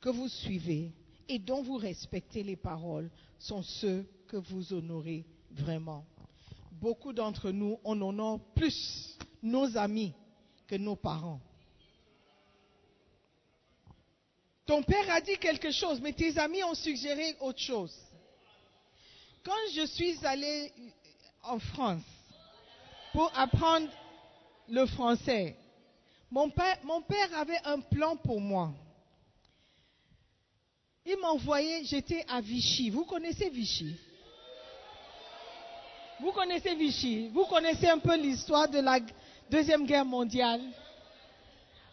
[0.00, 0.92] que vous suivez
[1.28, 6.04] et dont vous respectez les paroles sont ceux que vous honorez vraiment.
[6.84, 10.12] Beaucoup d'entre nous, on honore plus nos amis
[10.66, 11.40] que nos parents.
[14.66, 17.96] Ton père a dit quelque chose, mais tes amis ont suggéré autre chose.
[19.42, 20.70] Quand je suis allée
[21.44, 22.02] en France
[23.14, 23.88] pour apprendre
[24.68, 25.56] le français,
[26.30, 28.74] mon père, mon père avait un plan pour moi.
[31.06, 32.90] Il m'envoyait, j'étais à Vichy.
[32.90, 33.96] Vous connaissez Vichy?
[36.20, 38.98] Vous connaissez Vichy Vous connaissez un peu l'histoire de la
[39.50, 40.62] Deuxième Guerre mondiale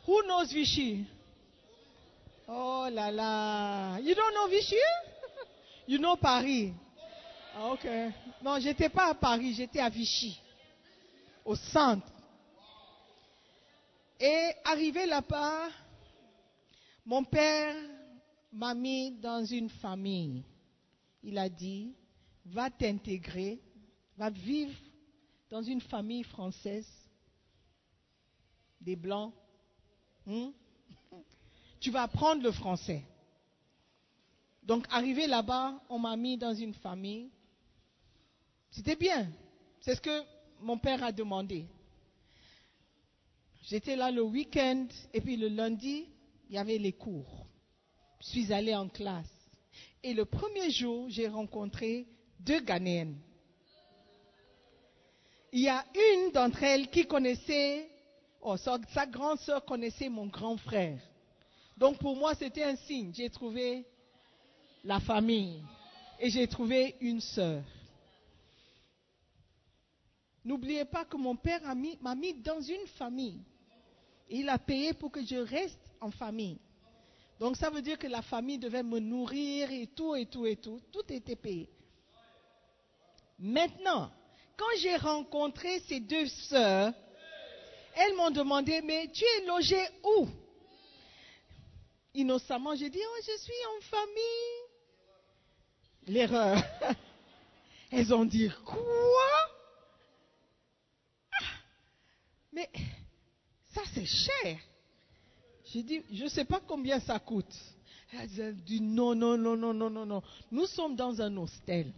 [0.08, 1.06] Who knows Vichy?
[2.48, 4.00] Oh là là.
[4.00, 4.76] You don't know Vichy?
[5.88, 6.74] You know Paris
[7.54, 7.88] ah, ok.
[8.42, 10.40] Non, j'étais pas à Paris, j'étais à Vichy,
[11.44, 12.08] au centre.
[14.20, 15.70] Et arrivé là-bas,
[17.06, 17.76] mon père
[18.54, 20.44] m'a mis dans une famille.
[21.24, 21.94] Il a dit,
[22.46, 23.60] va t'intégrer,
[24.22, 24.78] va vivre
[25.50, 26.88] dans une famille française,
[28.80, 29.34] des blancs.
[30.26, 30.52] Hmm?
[31.80, 33.04] Tu vas apprendre le français.
[34.64, 37.32] Donc, arrivé là-bas, on m'a mis dans une famille
[38.72, 39.30] c'était bien.
[39.82, 40.24] C'est ce que
[40.62, 41.66] mon père a demandé.
[43.64, 46.06] J'étais là le week-end et puis le lundi,
[46.50, 47.46] il y avait les cours.
[48.22, 49.28] Je suis allée en classe.
[50.04, 52.08] Et le premier jour, j'ai rencontré
[52.40, 53.20] deux Ghanéennes.
[55.52, 57.90] Il y a une d'entre elles qui connaissait,
[58.42, 61.00] oh, sa, grande sœur connaissait mon grand frère.
[61.78, 63.12] Donc pour moi, c'était un signe.
[63.14, 63.86] J'ai trouvé
[64.84, 65.62] la famille
[66.20, 67.64] et j'ai trouvé une sœur.
[70.46, 71.62] N'oubliez pas que mon père
[72.02, 73.42] m'a mis, dans une famille.
[74.30, 76.58] il a payé pour que je reste en famille.
[77.40, 80.56] Donc ça veut dire que la famille devait me nourrir et tout, et tout, et
[80.56, 80.80] tout.
[80.92, 81.70] Tout était payé.
[83.38, 84.12] Maintenant,
[84.62, 86.94] quand j'ai rencontré ces deux sœurs,
[87.96, 90.30] elles m'ont demandé, mais tu es logé où?
[92.14, 94.62] Innocemment, j'ai dit, oh, je suis en famille.
[96.08, 96.62] L'erreur.
[97.92, 98.78] Elles ont dit, quoi?
[101.32, 101.46] Ah,
[102.54, 102.70] Mais
[103.74, 104.58] ça c'est cher.
[105.66, 107.54] J'ai dit, je ne sais pas combien ça coûte.
[108.14, 110.22] Elles ont dit, non, non, non, non, non, non, non.
[110.52, 111.92] Nous sommes dans un hostel.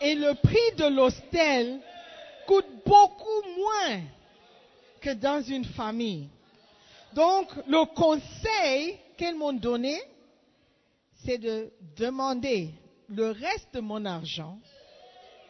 [0.00, 1.80] Et le prix de l'hostel
[2.46, 4.00] coûte beaucoup moins
[5.00, 6.28] que dans une famille.
[7.14, 10.00] Donc, le conseil qu'elles m'ont donné,
[11.24, 12.70] c'est de demander
[13.08, 14.58] le reste de mon argent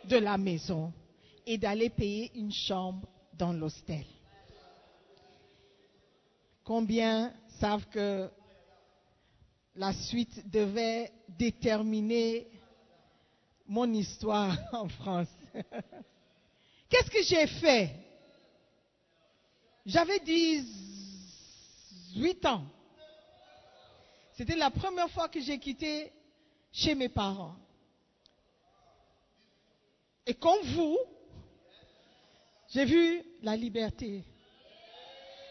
[0.05, 0.93] de la maison
[1.47, 4.05] et d'aller payer une chambre dans l'hostel.
[6.65, 8.29] Combien savent que
[9.75, 12.47] la suite devait déterminer
[13.68, 15.28] mon histoire en France
[16.88, 17.90] Qu'est-ce que j'ai fait?
[19.85, 22.64] J'avais 18 ans.
[24.35, 26.12] C'était la première fois que j'ai quitté
[26.72, 27.57] chez mes parents.
[30.26, 30.98] Et comme vous,
[32.70, 34.24] j'ai vu la liberté,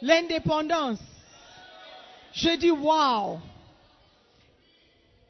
[0.01, 0.99] l'indépendance.
[2.33, 3.39] Je dis waouh.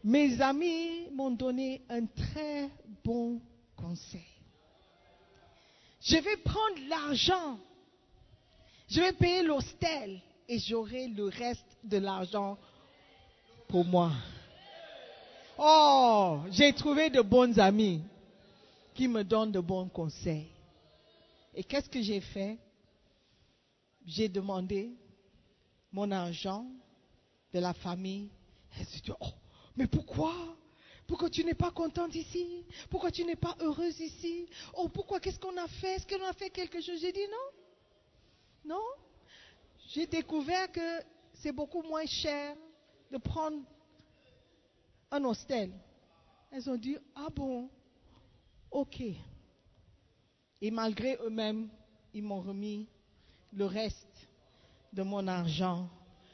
[0.03, 2.69] Mes amis m'ont donné un très
[3.03, 3.41] bon
[3.75, 4.25] conseil.
[6.01, 7.59] Je vais prendre l'argent,
[8.87, 12.57] je vais payer l'hostel et j'aurai le reste de l'argent
[13.67, 14.11] pour moi.
[15.57, 18.01] Oh, j'ai trouvé de bons amis
[18.93, 20.47] qui me donnent de bons conseils.
[21.53, 22.57] Et qu'est-ce que j'ai fait?
[24.05, 24.91] J'ai demandé
[25.91, 26.65] mon argent
[27.51, 28.29] de la famille.
[29.77, 30.33] Mais pourquoi?
[31.07, 32.65] Pourquoi tu n'es pas contente ici?
[32.89, 34.47] Pourquoi tu n'es pas heureuse ici?
[34.73, 35.19] Oh, pourquoi?
[35.19, 35.95] Qu'est-ce qu'on a fait?
[35.95, 36.99] Est-ce qu'on a fait quelque chose?
[36.99, 38.75] J'ai dit non.
[38.75, 38.83] Non.
[39.89, 40.99] J'ai découvert que
[41.35, 42.55] c'est beaucoup moins cher
[43.09, 43.61] de prendre
[45.11, 45.71] un hostel.
[46.51, 47.69] Elles ont dit, ah bon,
[48.71, 49.01] ok.
[50.61, 51.69] Et malgré eux-mêmes,
[52.13, 52.87] ils m'ont remis
[53.53, 54.27] le reste
[54.91, 55.87] de mon argent.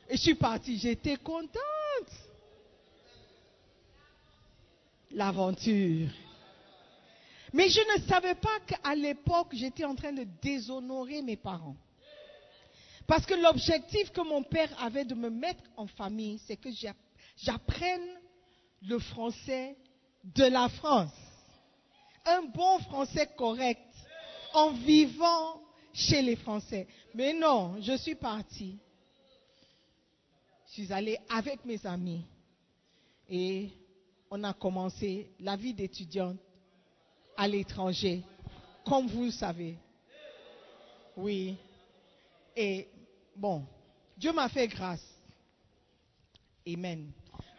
[0.09, 1.59] Et je suis partie, j'étais contente.
[5.13, 6.09] L'aventure.
[7.53, 11.75] Mais je ne savais pas qu'à l'époque, j'étais en train de déshonorer mes parents.
[13.05, 16.69] Parce que l'objectif que mon père avait de me mettre en famille, c'est que
[17.37, 18.07] j'apprenne
[18.81, 19.77] le français
[20.23, 21.13] de la France.
[22.25, 23.81] Un bon français correct
[24.53, 25.61] en vivant
[25.93, 26.87] chez les Français.
[27.13, 28.79] Mais non, je suis partie.
[30.67, 32.25] Je suis allée avec mes amis
[33.29, 33.69] et
[34.35, 36.39] on a commencé la vie d'étudiante
[37.37, 38.23] à l'étranger,
[38.83, 39.77] comme vous le savez.
[41.15, 41.55] Oui.
[42.55, 42.87] Et
[43.35, 43.63] bon,
[44.17, 45.05] Dieu m'a fait grâce.
[46.67, 47.11] Amen.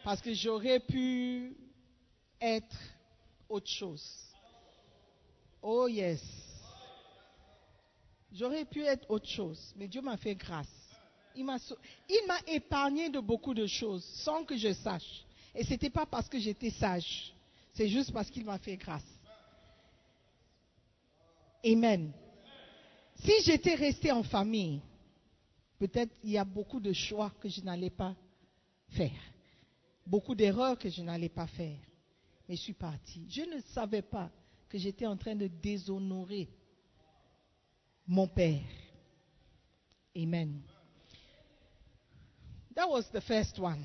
[0.03, 1.57] Parce que j'aurais pu
[2.41, 2.77] être
[3.49, 4.05] autre chose.
[5.63, 6.21] Oh yes.
[8.33, 10.67] J'aurais pu être autre chose, mais Dieu m'a fait grâce.
[11.37, 11.59] Il m'a,
[12.09, 15.24] il m'a épargné de beaucoup de choses sans que je sache.
[15.55, 17.33] Et ce n'était pas parce que j'étais sage.
[17.75, 19.05] C'est juste parce qu'il m'a fait grâce.
[21.65, 22.13] Amen.
[23.17, 24.81] Si j'étais resté en famille,
[25.79, 28.15] peut-être il y a beaucoup de choix que je n'allais pas
[28.91, 29.11] faire.
[30.07, 31.79] Beaucoup d'erreurs que je n'allais pas faire.
[32.49, 33.27] Mais je suis partie.
[33.31, 34.31] Je ne savais pas
[34.69, 36.49] que j'étais en train de déshonorer
[38.07, 38.61] mon père.
[40.17, 40.61] Amen.
[42.75, 43.85] That was the first one.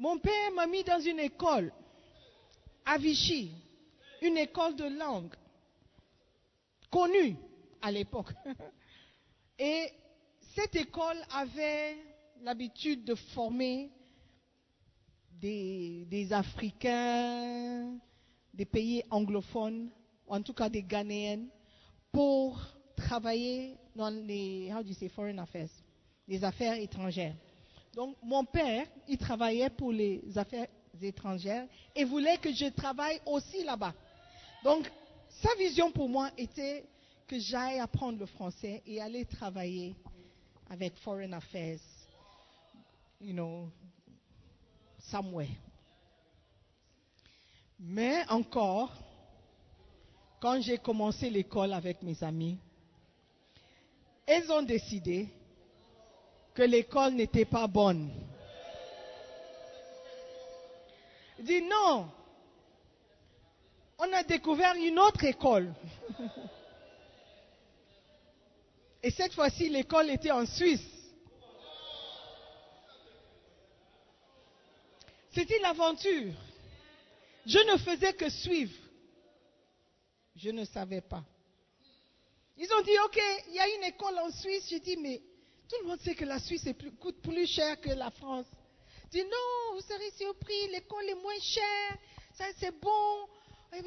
[0.00, 1.70] Mon père m'a mis dans une école
[2.86, 3.52] à Vichy,
[4.22, 5.34] une école de langue
[6.90, 7.36] connue
[7.82, 8.32] à l'époque.
[9.58, 9.92] Et
[10.54, 11.98] cette école avait
[12.40, 13.90] l'habitude de former
[15.32, 17.98] des, Africains,
[18.54, 19.90] des pays anglophones,
[20.26, 21.44] ou en tout cas des Ghanéens,
[22.10, 22.58] pour
[22.96, 25.68] travailler dans les, how do you say, foreign affairs,
[26.26, 27.36] les affaires étrangères.
[27.94, 30.68] Donc, mon père, il travaillait pour les affaires
[31.02, 33.94] étrangères et voulait que je travaille aussi là-bas.
[34.62, 34.90] Donc,
[35.42, 36.84] sa vision pour moi était
[37.26, 39.94] que j'aille apprendre le français et aller travailler
[40.68, 41.78] avec Foreign Affairs,
[43.20, 43.68] you know,
[44.98, 45.48] somewhere.
[47.78, 48.92] Mais encore,
[50.40, 52.58] quand j'ai commencé l'école avec mes amis,
[54.26, 55.28] elles ont décidé
[56.60, 58.10] que l'école n'était pas bonne.
[61.38, 62.10] Dit non,
[63.96, 65.72] on a découvert une autre école.
[69.02, 70.84] Et cette fois-ci, l'école était en Suisse.
[75.32, 76.34] C'était l'aventure.
[77.46, 78.76] Je ne faisais que suivre.
[80.36, 81.24] Je ne savais pas.
[82.58, 84.66] Ils ont dit, OK, il y a une école en Suisse.
[84.68, 85.22] J'ai dit, mais
[85.70, 86.68] tout le monde sait que la Suisse
[86.98, 88.46] coûte plus cher que la France.
[89.12, 91.96] Dit non, vous serez surpris, l'école est moins chère,
[92.34, 93.28] ça c'est bon.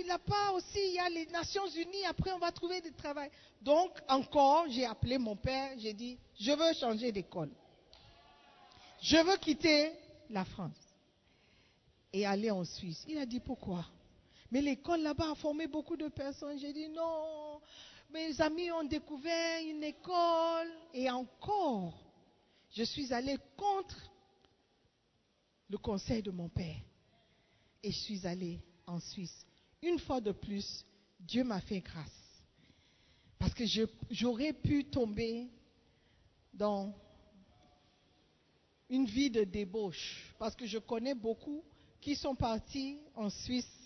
[0.07, 3.29] Là-bas aussi, il y a les Nations Unies, après on va trouver du travail.
[3.61, 7.51] Donc, encore, j'ai appelé mon père, j'ai dit, je veux changer d'école.
[9.01, 9.91] Je veux quitter
[10.29, 10.77] la France
[12.13, 13.03] et aller en Suisse.
[13.09, 13.85] Il a dit, pourquoi?
[14.49, 16.57] Mais l'école là-bas a formé beaucoup de personnes.
[16.59, 17.59] J'ai dit, non,
[18.13, 20.69] mes amis ont découvert une école.
[20.93, 21.97] Et encore,
[22.71, 24.11] je suis allé contre
[25.69, 26.81] le conseil de mon père.
[27.81, 29.45] Et je suis allé en Suisse.
[29.81, 30.85] Une fois de plus,
[31.19, 32.43] Dieu m'a fait grâce.
[33.39, 33.65] Parce que
[34.09, 35.49] j'aurais pu tomber
[36.53, 36.93] dans
[38.89, 40.33] une vie de débauche.
[40.37, 41.63] Parce que je connais beaucoup
[41.99, 43.82] qui sont partis en Suisse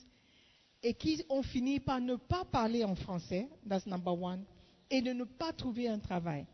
[0.84, 4.44] et qui ont fini par ne pas parler en français, that's number one,
[4.90, 6.46] et de ne pas trouver un travail.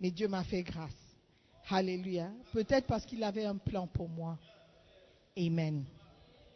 [0.00, 0.92] Mais Dieu m'a fait grâce.
[1.68, 2.30] Alléluia.
[2.52, 4.38] Peut-être parce qu'il avait un plan pour moi.
[5.36, 5.84] Amen.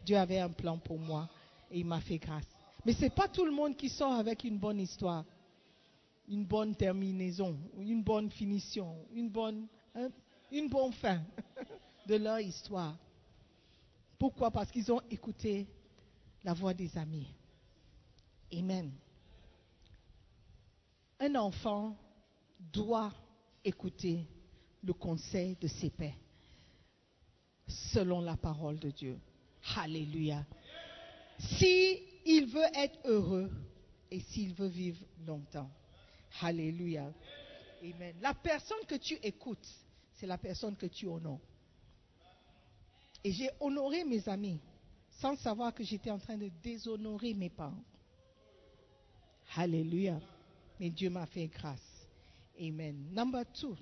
[0.04, 1.28] Dieu avait un plan pour moi
[1.70, 2.46] et il m'a fait grâce.
[2.84, 5.24] Mais ce n'est pas tout le monde qui sort avec une bonne histoire,
[6.28, 10.08] une bonne terminaison, une bonne finition, une bonne, hein,
[10.52, 11.20] une bonne fin
[12.06, 12.96] de leur histoire.
[14.18, 14.50] Pourquoi?
[14.50, 15.66] Parce qu'ils ont écouté
[16.44, 17.32] la voix des amis.
[18.52, 18.92] Amen.
[21.20, 21.96] Un enfant
[22.58, 23.12] doit
[23.64, 24.26] écouter
[24.82, 26.16] le conseil de ses pères,
[27.66, 29.18] selon la parole de Dieu.
[29.76, 30.44] Alléluia.
[31.38, 32.08] Si
[32.46, 33.50] veut être heureux
[34.10, 35.70] et s'il veut vivre longtemps.
[36.40, 37.12] Alléluia.
[37.82, 38.16] Amen.
[38.20, 39.68] La personne que tu écoutes,
[40.14, 41.40] c'est la personne que tu honores.
[43.24, 44.60] Et j'ai honoré mes amis
[45.20, 47.84] sans savoir que j'étais en train de déshonorer mes parents.
[49.56, 50.20] Alléluia.
[50.78, 52.06] Mais Dieu m'a fait grâce.
[52.60, 53.08] Amen.
[53.12, 53.76] Number two.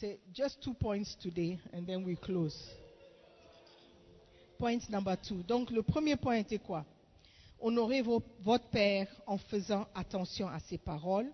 [0.00, 2.56] Say just two points today and then we close.
[4.58, 5.42] Point number two.
[5.42, 6.84] Donc le premier point était quoi?
[7.60, 11.30] Honorez votre Père en faisant attention à ses paroles.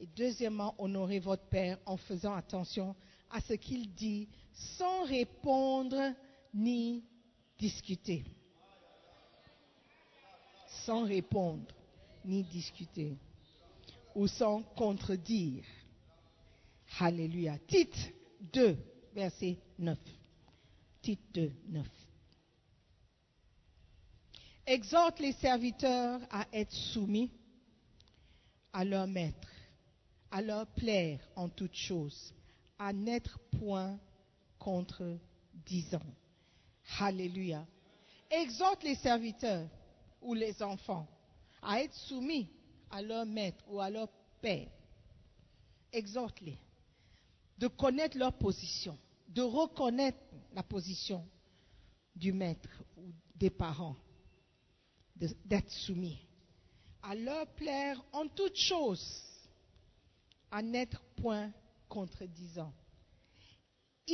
[0.00, 2.94] Et deuxièmement, honorez votre Père en faisant attention
[3.30, 6.14] à ce qu'il dit sans répondre
[6.52, 7.04] ni
[7.58, 8.24] discuter.
[10.84, 11.74] Sans répondre
[12.24, 13.16] ni discuter.
[14.14, 15.64] Ou sans contredire.
[16.98, 17.58] Alléluia.
[17.66, 17.98] Titre
[18.52, 18.76] 2,
[19.14, 19.98] verset 9.
[21.02, 21.86] Titre 2, 9.
[24.66, 27.30] Exhorte les serviteurs à être soumis
[28.72, 29.48] à leur maître,
[30.30, 32.34] à leur plaire en toutes choses,
[32.78, 33.98] à n'être point
[34.58, 35.18] contre
[35.52, 36.02] disant.
[36.98, 37.66] Alléluia.
[38.30, 39.68] Exhorte les serviteurs
[40.20, 41.06] ou les enfants
[41.62, 42.48] à être soumis
[42.90, 44.08] à leur maître ou à leur
[44.40, 44.68] père.
[45.92, 46.58] Exhorte-les
[47.58, 48.96] de connaître leur position,
[49.28, 50.18] de reconnaître
[50.54, 51.26] la position
[52.14, 53.96] du maître ou des parents,
[55.16, 56.18] d'être soumis,
[57.02, 59.24] à leur plaire en toutes choses,
[60.50, 61.50] à n'être point
[61.88, 62.72] contredisant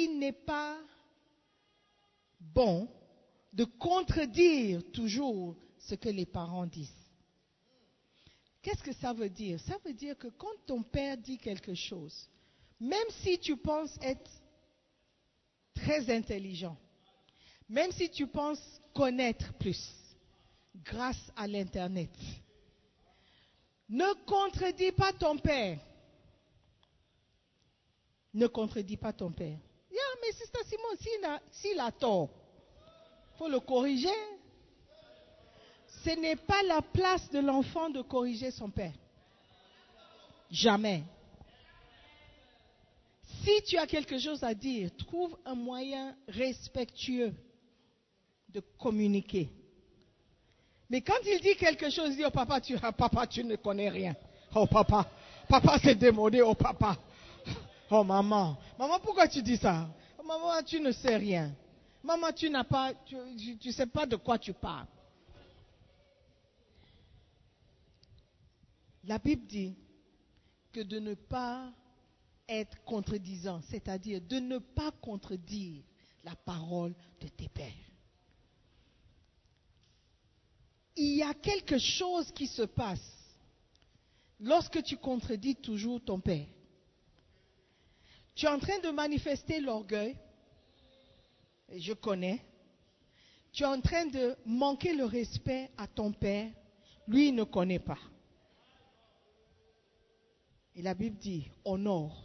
[0.04, 0.78] il n'est pas
[2.40, 2.88] bon
[3.52, 6.90] de contredire toujours ce que les parents disent.
[8.62, 9.60] Qu'est-ce que ça veut dire?
[9.60, 12.28] Ça veut dire que quand ton père dit quelque chose,
[12.80, 14.30] même si tu penses être
[15.74, 16.76] très intelligent,
[17.68, 19.92] même si tu penses connaître plus,
[20.82, 22.10] grâce à l'Internet,
[23.88, 25.78] ne contredis pas ton père.
[28.32, 29.58] Ne contredis pas ton père
[30.24, 32.28] mais Sister Simon, s'il a, tort,
[33.34, 34.08] il faut le corriger.
[36.04, 38.92] Ce n'est pas la place de l'enfant de corriger son père.
[40.50, 41.02] Jamais.
[43.42, 47.34] Si tu as quelque chose à dire, trouve un moyen respectueux
[48.48, 49.50] de communiquer.
[50.88, 53.56] Mais quand il dit quelque chose, il dit, oh papa, tu, ah, papa, tu ne
[53.56, 54.14] connais rien.
[54.54, 55.06] Oh papa,
[55.48, 56.96] papa s'est démodé, oh papa.
[57.90, 59.88] Oh maman, maman, pourquoi tu dis ça?
[60.24, 61.54] Maman, tu ne sais rien.
[62.02, 64.86] Maman, tu n'as pas, tu ne sais pas de quoi tu parles.
[69.04, 69.76] La Bible dit
[70.72, 71.70] que de ne pas
[72.48, 75.82] être contredisant, c'est-à-dire de ne pas contredire
[76.24, 77.72] la parole de tes pères.
[80.96, 83.00] Il y a quelque chose qui se passe
[84.40, 86.46] lorsque tu contredis toujours ton père.
[88.34, 90.16] Tu es en train de manifester l'orgueil.
[91.76, 92.40] je connais,
[93.52, 96.50] tu es en train de manquer le respect à ton père,
[97.06, 97.98] lui il ne connaît pas.
[100.74, 102.24] Et la Bible dit, honore.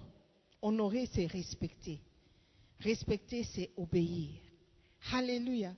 [0.61, 2.01] Honorer, c'est respecter.
[2.79, 4.41] Respecter, c'est obéir.
[5.13, 5.73] Alléluia.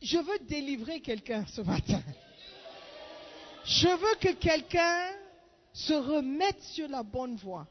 [0.00, 2.02] Je veux délivrer quelqu'un ce matin.
[3.64, 5.10] Je veux que quelqu'un
[5.72, 7.66] se remette sur la bonne voie.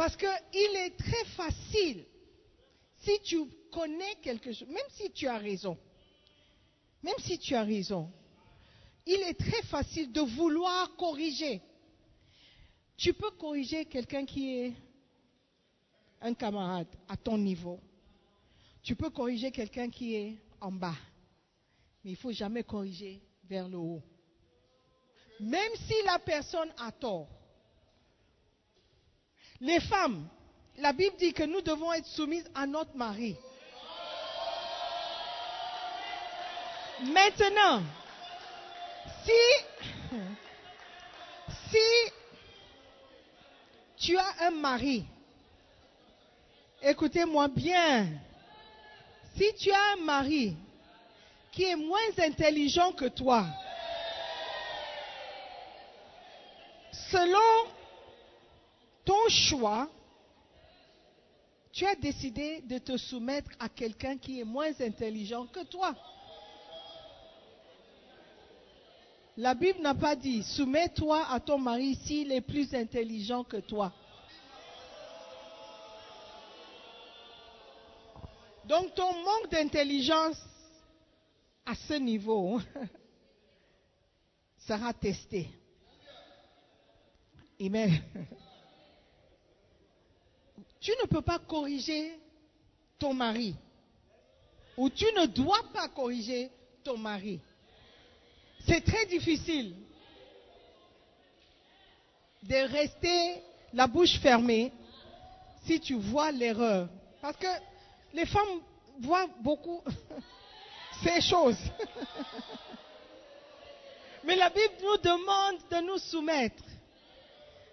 [0.00, 2.06] Parce qu'il est très facile,
[3.02, 5.76] si tu connais quelque chose, même si tu as raison,
[7.02, 8.10] même si tu as raison,
[9.04, 11.60] il est très facile de vouloir corriger.
[12.96, 14.72] Tu peux corriger quelqu'un qui est
[16.22, 17.78] un camarade à ton niveau.
[18.82, 20.96] Tu peux corriger quelqu'un qui est en bas.
[22.02, 24.02] Mais il ne faut jamais corriger vers le haut.
[25.40, 27.39] Même si la personne a tort.
[29.60, 30.26] Les femmes,
[30.78, 33.36] la Bible dit que nous devons être soumises à notre mari.
[37.02, 37.82] Maintenant,
[39.24, 39.32] si,
[41.70, 42.12] si
[43.98, 45.04] tu as un mari,
[46.82, 48.08] écoutez-moi bien,
[49.36, 50.56] si tu as un mari
[51.52, 53.44] qui est moins intelligent que toi,
[57.10, 57.70] selon
[59.10, 59.88] ton choix,
[61.72, 65.96] tu as décidé de te soumettre à quelqu'un qui est moins intelligent que toi.
[69.36, 73.92] La Bible n'a pas dit, soumets-toi à ton mari s'il est plus intelligent que toi.
[78.64, 80.40] Donc ton manque d'intelligence
[81.66, 82.60] à ce niveau
[84.68, 85.50] sera testé.
[87.60, 87.90] Amen.
[90.80, 92.18] Tu ne peux pas corriger
[92.98, 93.54] ton mari.
[94.76, 96.50] Ou tu ne dois pas corriger
[96.82, 97.40] ton mari.
[98.66, 99.76] C'est très difficile
[102.42, 104.72] de rester la bouche fermée
[105.66, 106.88] si tu vois l'erreur.
[107.20, 107.46] Parce que
[108.14, 108.60] les femmes
[109.00, 109.82] voient beaucoup
[111.04, 111.58] ces choses.
[114.24, 116.62] Mais la Bible nous demande de nous soumettre.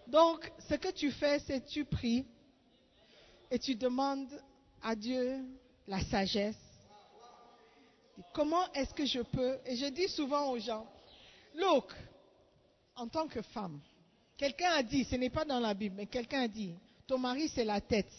[0.07, 2.25] Donc, ce que tu fais, c'est tu pries
[3.49, 4.29] et tu demandes
[4.81, 5.39] à Dieu
[5.87, 6.55] la sagesse.
[8.33, 10.85] Comment est-ce que je peux Et je dis souvent aux gens,
[11.55, 11.93] look,
[12.95, 13.79] en tant que femme,
[14.37, 16.73] quelqu'un a dit, ce n'est pas dans la Bible, mais quelqu'un a dit,
[17.05, 18.11] ton mari c'est la tête,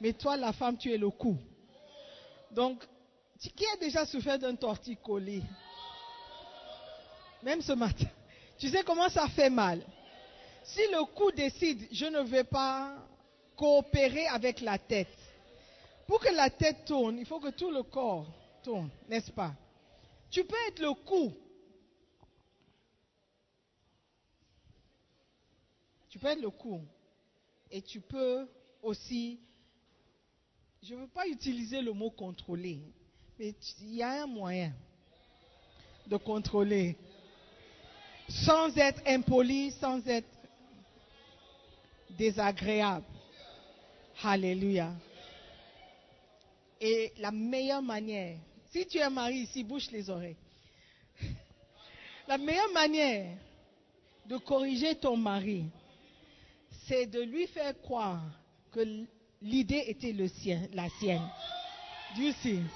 [0.00, 1.36] mais toi la femme tu es le cou.
[2.50, 2.86] Donc,
[3.38, 5.42] qui a déjà souffert d'un torticolis
[7.42, 8.06] Même ce matin.
[8.58, 9.84] Tu sais comment ça fait mal?
[10.64, 12.96] Si le cou décide, je ne vais pas
[13.56, 15.08] coopérer avec la tête.
[16.06, 18.26] Pour que la tête tourne, il faut que tout le corps
[18.62, 19.54] tourne, n'est-ce pas?
[20.30, 21.32] Tu peux être le cou.
[26.08, 26.82] Tu peux être le cou.
[27.70, 28.48] Et tu peux
[28.82, 29.40] aussi,
[30.82, 32.80] je ne veux pas utiliser le mot contrôler,
[33.38, 34.72] mais il y a un moyen
[36.06, 36.96] de contrôler
[38.28, 40.28] sans être impoli, sans être
[42.10, 43.04] désagréable.
[44.22, 44.92] Alléluia.
[46.80, 48.38] Et la meilleure manière,
[48.70, 50.36] si tu es marié ici, bouche les oreilles.
[52.28, 53.36] La meilleure manière
[54.26, 55.66] de corriger ton mari,
[56.86, 58.22] c'est de lui faire croire
[58.72, 58.80] que
[59.40, 61.28] l'idée était le sien, la sienne.
[62.14, 62.62] Dieu sait.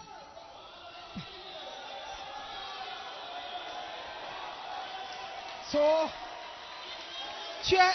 [5.72, 5.78] So,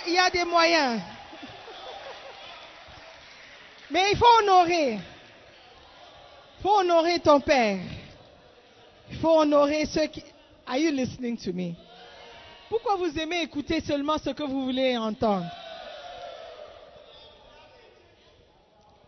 [0.07, 1.01] il y a des moyens.
[3.91, 4.93] Mais il faut honorer.
[4.93, 7.79] Il faut honorer ton père.
[9.11, 10.23] Il faut honorer ceux qui...
[10.65, 11.73] Are you listening to me?
[12.69, 15.45] Pourquoi vous aimez écouter seulement ce que vous voulez entendre?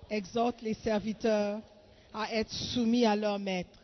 [0.09, 1.59] Exhorte les serviteurs
[2.13, 3.79] à être soumis à leur maître.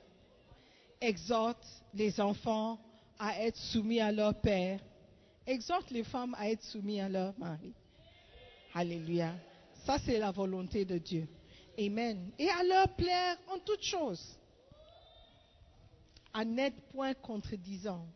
[1.02, 2.78] Exhorte les enfants
[3.20, 4.80] à être soumis à leur père.
[5.46, 7.74] Exhorte les femmes à être soumises à leur mari.
[8.74, 9.34] Alléluia.
[9.86, 11.28] Ça, c'est la volonté de Dieu.
[11.78, 12.32] Amen.
[12.40, 14.38] Et à leur plaire en toutes choses.
[16.34, 18.08] À n'être point contredisant.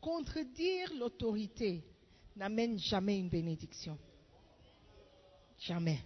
[0.00, 1.84] Contredire l'autorité
[2.36, 3.98] n'amène jamais une bénédiction.
[5.58, 6.00] Jamais.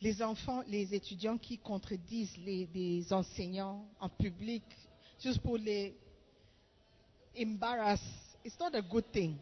[0.00, 4.64] Les enfants, les étudiants qui contredisent les, enseignants en public,
[5.20, 5.94] juste pour les
[7.38, 8.00] embarrass,
[8.44, 9.36] it's not a good thing.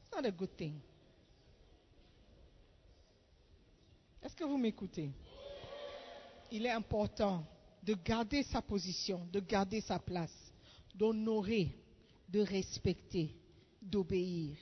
[0.00, 0.80] It's not a good thing.
[4.34, 5.10] Que vous m'écoutez?
[6.50, 7.44] Il est important
[7.82, 10.52] de garder sa position, de garder sa place,
[10.94, 11.74] d'honorer,
[12.28, 13.34] de respecter,
[13.80, 14.56] d'obéir.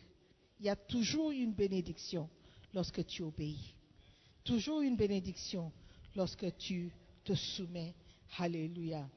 [0.61, 2.29] Il y a toujours une bénédiction
[2.73, 3.75] lorsque tu obéis.
[4.45, 5.73] Toujours une bénédiction
[6.15, 6.93] lorsque tu
[7.25, 7.95] te soumets.
[8.39, 9.09] Alléluia.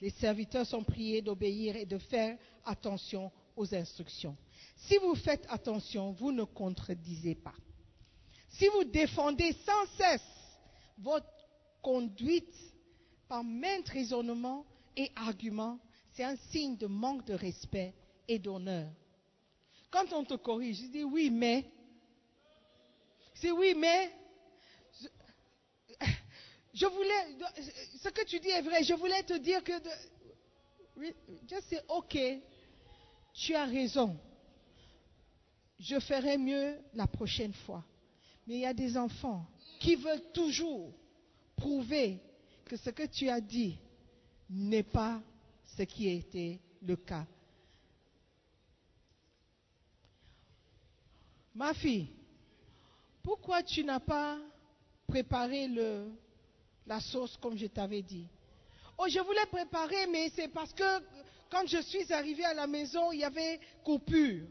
[0.00, 4.36] Les serviteurs sont priés d'obéir et de faire attention aux instructions.
[4.76, 7.54] Si vous faites attention, vous ne contredisez pas.
[8.54, 10.22] Si vous défendez sans cesse
[10.98, 11.26] votre
[11.82, 12.54] conduite
[13.28, 14.64] par maintes raisonnements
[14.96, 15.80] et arguments,
[16.12, 17.94] c'est un signe de manque de respect
[18.28, 18.88] et d'honneur.
[19.90, 21.68] Quand on te corrige, je dis oui, mais.
[23.34, 24.12] C'est oui, mais.
[26.74, 27.38] Je voulais.
[28.00, 28.82] Ce que tu dis est vrai.
[28.82, 29.72] Je voulais te dire que.
[30.96, 32.18] Je sais, ok.
[33.32, 34.18] Tu as raison.
[35.78, 37.84] Je ferai mieux la prochaine fois.
[38.46, 39.46] Mais il y a des enfants
[39.80, 40.92] qui veulent toujours
[41.56, 42.18] prouver
[42.64, 43.78] que ce que tu as dit
[44.50, 45.20] n'est pas
[45.76, 47.26] ce qui été le cas.
[51.54, 52.08] Ma fille,
[53.22, 54.38] pourquoi tu n'as pas
[55.06, 55.68] préparé
[56.86, 58.26] la sauce comme je t'avais dit?
[58.98, 61.00] Oh, je voulais préparer, mais c'est parce que
[61.50, 64.44] quand je suis arrivée à la maison, il y avait coupure.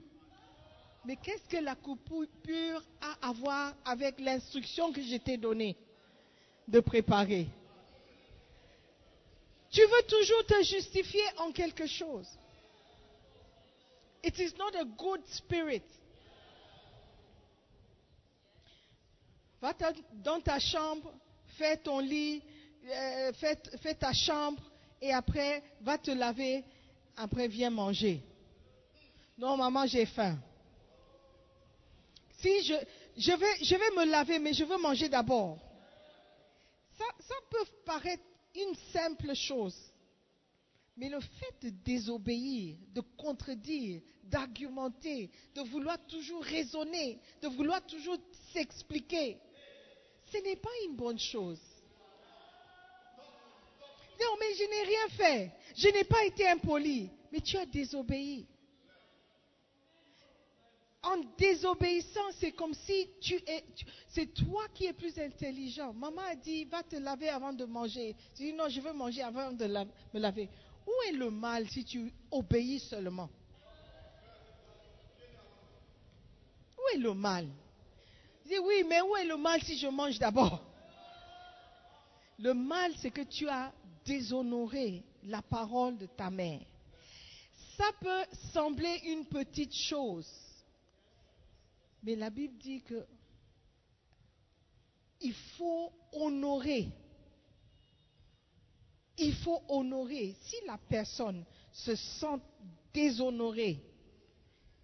[1.06, 5.76] Mais qu'est-ce que la coupure a à voir avec l'instruction que je t'ai donnée
[6.68, 7.48] de préparer?
[9.70, 12.28] Tu veux toujours te justifier en quelque chose.
[14.24, 15.84] It is not a good spirit.
[19.62, 19.74] Va
[20.24, 21.14] dans ta chambre,
[21.58, 22.42] fais ton lit,
[22.86, 24.62] euh, fais, fais, ta chambre
[25.02, 26.64] et après va te laver,
[27.18, 28.22] après viens manger.
[29.38, 30.38] Non, maman, j'ai faim.
[32.44, 32.62] Si
[33.16, 35.58] je, vais, me laver, mais je veux manger d'abord.
[36.98, 38.24] Ça peut paraître
[38.54, 39.78] une simple chose.
[40.98, 48.18] Mais le fait de désobéir, de contredire, d'argumenter, de vouloir toujours raisonner, de vouloir toujours
[48.52, 49.38] s'expliquer,
[50.32, 51.62] ce n'est pas une bonne chose.
[54.20, 55.52] Non, mais je n'ai rien fait.
[55.76, 57.10] Je n'ai pas été impoli.
[57.32, 58.46] Mais tu as désobéi
[61.04, 63.64] en désobéissant, c'est comme si tu es,
[64.08, 65.94] c'est toi qui es plus intelligent.
[65.94, 68.16] Maman a dit, va te laver avant de manger.
[68.36, 70.50] Tu dis, non, je veux manger avant de me laver.
[70.88, 73.30] Où est le mal si tu obéis seulement?
[76.78, 77.48] Où est le mal?
[78.46, 80.64] Je dis, oui, mais où est le mal si je mange d'abord?
[82.40, 83.74] Le mal, c'est que tu as
[84.06, 86.62] déshonoré la parole de ta mère.
[87.78, 90.30] Ça peut sembler une petite chose,
[92.04, 93.06] mais la Bible dit que
[95.22, 96.90] il faut honorer.
[99.18, 100.36] Il faut honorer.
[100.42, 102.40] Si la personne se sent
[102.94, 103.82] déshonorée,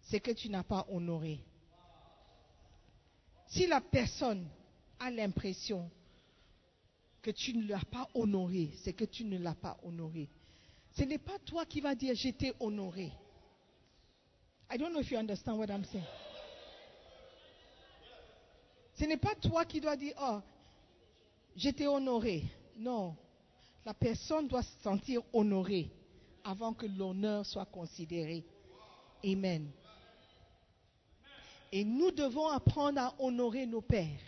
[0.03, 1.43] c'est que tu n'as pas honoré.
[3.47, 4.47] Si la personne
[4.99, 5.89] a l'impression
[7.21, 10.29] que tu ne l'as pas honoré, c'est que tu ne l'as pas honoré.
[10.95, 13.11] Ce n'est pas toi qui vas dire j'étais honoré.
[14.71, 16.05] I don't know if you understand what I'm saying.
[18.99, 20.39] Ce n'est pas toi qui dois dire, oh,
[21.55, 22.43] j'étais honoré.
[22.75, 23.15] Non.
[23.85, 25.89] La personne doit se sentir honorée
[26.43, 28.43] avant que l'honneur soit considéré.
[29.23, 29.71] Amen.
[31.71, 34.19] Et nous devons apprendre à honorer nos pères,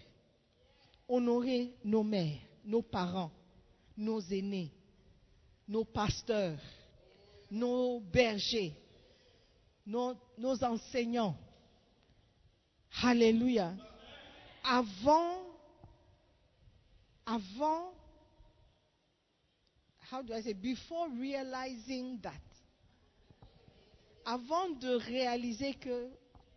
[1.09, 3.31] honorer nos mères, nos parents,
[3.97, 4.71] nos aînés,
[5.67, 6.59] nos pasteurs,
[7.49, 8.73] nos bergers,
[9.85, 10.15] nos,
[10.63, 11.35] enseignants.
[13.03, 13.73] Alléluia
[14.63, 15.37] avant,
[17.25, 17.93] avant,
[20.11, 22.41] how do I say, before realizing that,
[24.25, 26.09] avant de réaliser que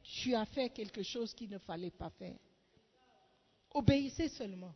[0.03, 2.37] tu as fait quelque chose qu'il ne fallait pas faire,
[3.73, 4.75] obéissez seulement.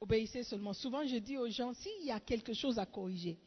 [0.00, 0.72] Obéissez seulement.
[0.74, 3.38] Souvent, je dis aux gens, s'il y a quelque chose à corriger,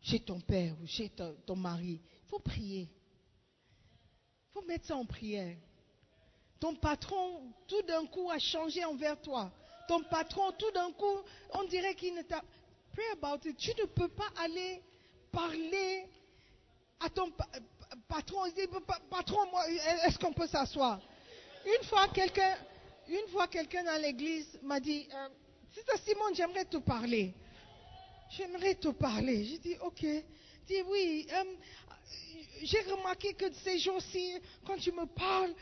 [0.00, 2.88] chez ton père ou chez ton, ton mari, il faut prier.
[4.48, 5.56] Il faut mettre ça en prière.
[6.60, 9.50] Ton patron, tout d'un coup, a changé envers toi.
[9.86, 11.18] Ton patron, tout d'un coup,
[11.54, 12.42] on dirait qu'il ne t'a...
[12.92, 13.56] Pray about it.
[13.56, 14.82] Tu ne peux pas aller
[15.30, 16.06] parler
[17.00, 17.30] à ton
[18.08, 18.68] patron et dire,
[19.08, 19.38] patron,
[20.04, 21.00] est-ce qu'on peut s'asseoir?
[21.64, 22.56] Une fois, quelqu'un,
[23.08, 25.28] une fois, quelqu'un dans l'église m'a dit, euh,
[25.72, 27.34] Sister Simon, j'aimerais te parler.
[28.30, 29.44] J'aimerais te parler.
[29.44, 30.02] J'ai dit, ok.
[30.02, 30.24] Il
[30.66, 31.44] dit, oui, euh,
[32.62, 34.34] j'ai remarqué que ces jours-ci,
[34.66, 35.52] quand tu me parles,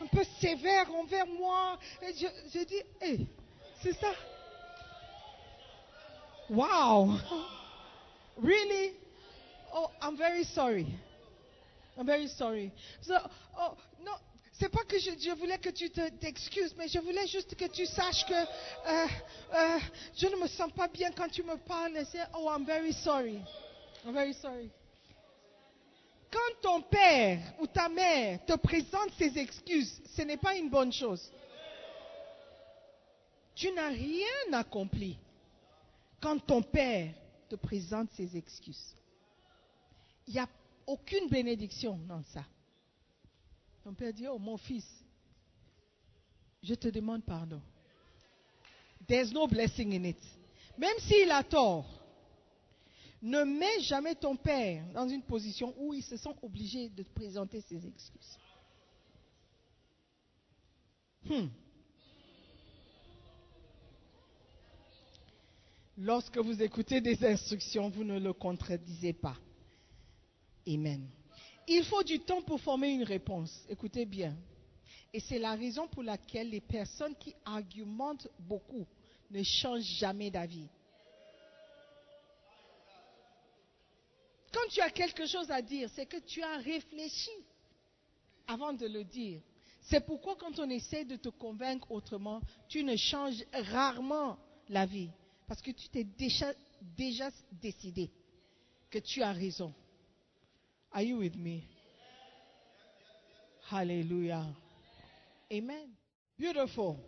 [0.00, 3.26] un peu sévère envers moi, et je, dis, hé,
[3.82, 4.12] c'est ça.
[6.48, 7.18] Wow.
[8.42, 8.94] Really?
[9.72, 10.86] Oh, I'm very sorry.
[11.96, 12.72] I'm very sorry.
[13.02, 13.14] So,
[13.58, 14.14] oh, non,
[14.52, 17.86] c'est pas que je, voulais que tu te- t'excuses, mais je voulais juste que tu
[17.86, 19.06] saches que euh,
[19.54, 19.78] euh,
[20.16, 21.92] je ne me sens pas bien quand tu me parles.
[22.34, 23.40] Oh, I'm very sorry.
[24.04, 24.70] I'm very sorry.
[26.30, 30.92] Quand ton père ou ta mère te présente ses excuses, ce n'est pas une bonne
[30.92, 31.30] chose.
[33.54, 35.18] Tu n'as rien accompli
[36.20, 37.12] quand ton père
[37.48, 38.94] te présente ses excuses.
[40.28, 40.48] Il n'y a
[40.86, 42.44] aucune bénédiction dans ça.
[43.82, 44.86] Ton père dit, oh mon fils,
[46.62, 47.60] je te demande pardon.
[49.08, 50.22] There's no blessing in it.
[50.78, 51.99] Même s'il a tort,
[53.22, 57.12] ne mets jamais ton père dans une position où il se sent obligé de te
[57.14, 58.38] présenter ses excuses.
[61.26, 61.48] Hmm.
[65.98, 69.36] Lorsque vous écoutez des instructions, vous ne le contredisez pas.
[70.66, 71.06] Amen.
[71.68, 73.64] Il faut du temps pour former une réponse.
[73.68, 74.34] Écoutez bien.
[75.12, 78.86] Et c'est la raison pour laquelle les personnes qui argumentent beaucoup
[79.30, 80.68] ne changent jamais d'avis.
[84.52, 87.30] Quand tu as quelque chose à dire, c'est que tu as réfléchi
[88.46, 89.40] avant de le dire.
[89.82, 94.38] C'est pourquoi quand on essaie de te convaincre autrement, tu ne changes rarement
[94.68, 95.10] la vie.
[95.46, 96.52] Parce que tu t'es déjà,
[96.96, 98.10] déjà décidé
[98.90, 99.72] que tu as raison.
[100.92, 101.62] Are you with me?
[103.70, 104.46] Hallelujah.
[105.52, 105.88] Amen.
[106.36, 106.98] Beautiful.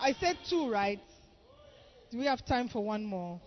[0.00, 1.00] I said two, right?
[2.10, 3.40] Do we have time for one more?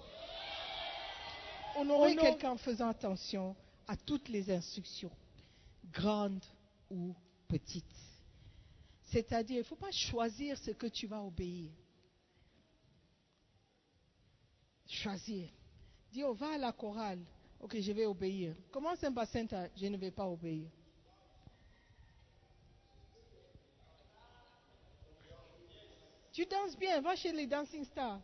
[1.77, 3.55] Honorer Honor- quelqu'un en faisant attention
[3.87, 5.11] à toutes les instructions,
[5.91, 6.43] grandes
[6.89, 7.13] ou
[7.47, 7.85] petites.
[9.11, 11.69] C'est-à-dire, il ne faut pas choisir ce que tu vas obéir.
[14.87, 15.49] Choisir.
[16.11, 17.19] Dis, oh, va à la chorale.
[17.59, 18.55] Ok, je vais obéir.
[18.71, 19.45] Commence un bassin,
[19.75, 20.69] je ne vais pas obéir.
[26.33, 28.21] Tu danses bien, va chez les dancing stars.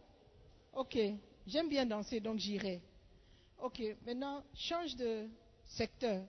[0.74, 0.98] Ok,
[1.46, 2.82] j'aime bien danser, donc j'irai.
[3.60, 5.28] Ok, maintenant, change de
[5.66, 6.24] secteur.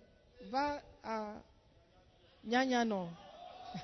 [0.50, 1.34] Va à
[2.44, 3.08] Nyanyano.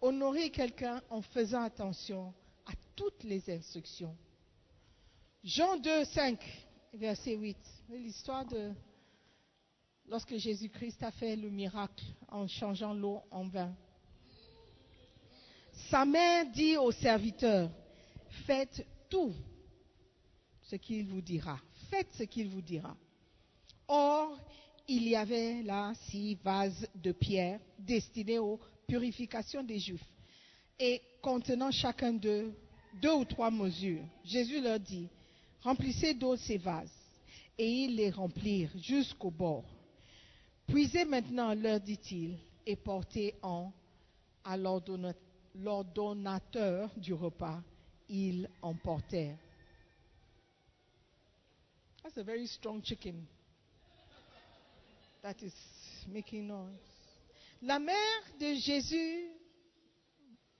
[0.00, 2.32] Honorer quelqu'un en faisant attention
[2.66, 4.16] à toutes les instructions.
[5.42, 6.38] Jean 2, 5,
[6.94, 7.56] verset 8.
[7.88, 8.72] L'histoire de
[10.06, 13.74] lorsque Jésus-Christ a fait le miracle en changeant l'eau en vin.
[15.88, 17.70] Sa mère dit aux serviteurs,
[18.46, 19.32] faites tout
[20.62, 21.58] ce qu'il vous dira.
[21.88, 22.96] Faites ce qu'il vous dira.
[23.88, 24.38] Or,
[24.86, 30.04] il y avait là six vases de pierre destinés aux purifications des Juifs
[30.78, 32.52] et contenant chacun d'eux
[32.94, 34.04] deux ou trois mesures.
[34.24, 35.08] Jésus leur dit,
[35.62, 36.92] remplissez d'eau ces vases.
[37.58, 39.64] Et ils les remplirent jusqu'au bord.
[40.66, 43.72] Puisez maintenant, leur dit-il, et portez en
[44.44, 44.56] à
[45.54, 47.62] l'ordonnateur du repas.
[48.08, 49.38] Ils emportèrent.
[52.02, 53.26] That's a very strong chicken.
[55.22, 55.52] That is
[56.08, 56.78] making noise.
[57.62, 59.28] La mère de Jésus,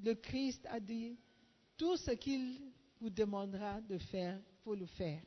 [0.02, 1.16] le Christ, a dit,
[1.76, 2.60] tout ce qu'il
[3.00, 5.22] vous demandera de faire, il faut le faire.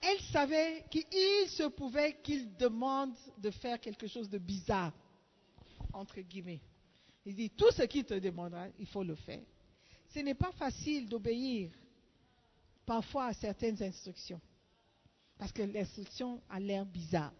[0.00, 4.92] Elle savait qu'il se pouvait qu'il demande de faire quelque chose de bizarre,
[5.92, 6.60] entre guillemets.
[7.24, 9.42] Il dit, tout ce qu'il te demandera, il faut le faire.
[10.08, 11.70] Ce n'est pas facile d'obéir
[12.84, 14.40] parfois à certaines instructions,
[15.38, 17.32] parce que l'instruction a l'air bizarre.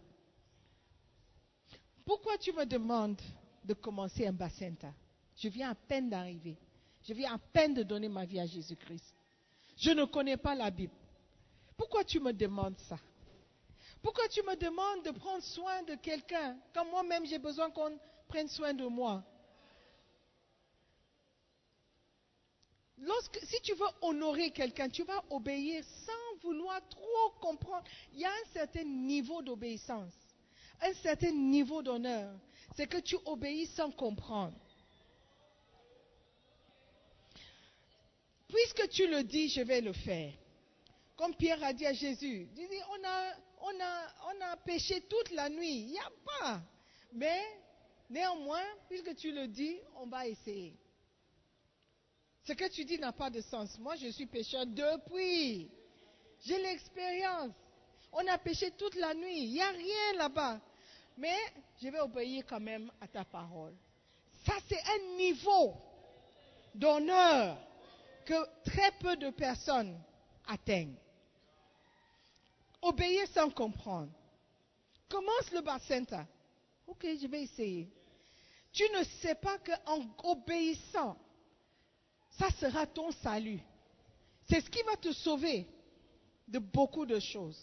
[2.05, 3.21] Pourquoi tu me demandes
[3.65, 4.75] de commencer un bassin
[5.37, 6.57] Je viens à peine d'arriver.
[7.03, 9.15] Je viens à peine de donner ma vie à Jésus-Christ.
[9.77, 10.93] Je ne connais pas la Bible.
[11.77, 12.99] Pourquoi tu me demandes ça?
[14.03, 17.99] Pourquoi tu me demandes de prendre soin de quelqu'un quand moi-même j'ai besoin qu'on
[18.31, 19.25] prenne soin de moi
[23.03, 27.85] Lorsque, si tu veux honorer quelqu'un, tu vas obéir sans vouloir trop comprendre.
[28.13, 30.13] Il y a un certain niveau d'obéissance,
[30.83, 32.31] un certain niveau d'honneur.
[32.77, 34.57] C'est que tu obéis sans comprendre.
[38.49, 40.35] Puisque tu le dis, je vais le faire.
[41.17, 45.81] Comme Pierre a dit à Jésus, on, a, on, on a péché toute la nuit,
[45.81, 46.61] il n'y a pas.
[47.13, 47.41] Mais
[48.11, 50.77] néanmoins, puisque tu le dis, on va essayer.
[52.45, 53.79] Ce que tu dis n'a pas de sens.
[53.79, 55.71] Moi, je suis pécheur depuis.
[56.41, 57.53] J'ai l'expérience.
[58.13, 59.45] On a péché toute la nuit.
[59.45, 60.61] Il n'y a rien là-bas.
[61.17, 61.37] Mais
[61.81, 63.75] je vais obéir quand même à ta parole.
[64.45, 65.75] Ça, c'est un niveau
[66.75, 67.59] d'honneur
[68.25, 70.01] que très peu de personnes
[70.47, 70.97] atteignent.
[72.83, 74.11] Obéir sans comprendre.
[75.09, 76.23] Commence le bas-center.
[76.87, 77.89] Ok, je vais essayer.
[78.73, 81.17] Tu ne sais pas qu'en obéissant,
[82.39, 83.61] ça sera ton salut.
[84.49, 85.67] C'est ce qui va te sauver
[86.49, 87.61] de beaucoup de choses.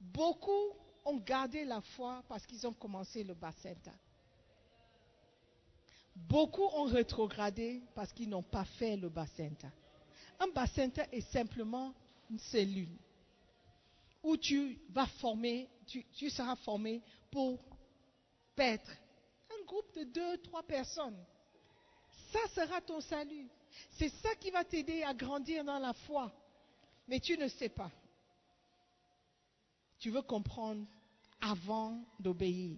[0.00, 0.74] Beaucoup
[1.04, 3.92] ont gardé la foi parce qu'ils ont commencé le bas-center.
[6.14, 9.68] Beaucoup ont rétrogradé parce qu'ils n'ont pas fait le bas-center.
[10.38, 11.94] Un bas-center est simplement
[12.30, 12.96] une cellule
[14.22, 17.58] où tu vas former, tu, seras formé pour
[18.54, 18.90] paître
[19.72, 21.16] groupe de deux, trois personnes.
[22.30, 23.48] Ça sera ton salut.
[23.92, 26.30] C'est ça qui va t'aider à grandir dans la foi.
[27.08, 27.90] Mais tu ne sais pas.
[29.98, 30.86] Tu veux comprendre
[31.40, 32.76] avant d'obéir.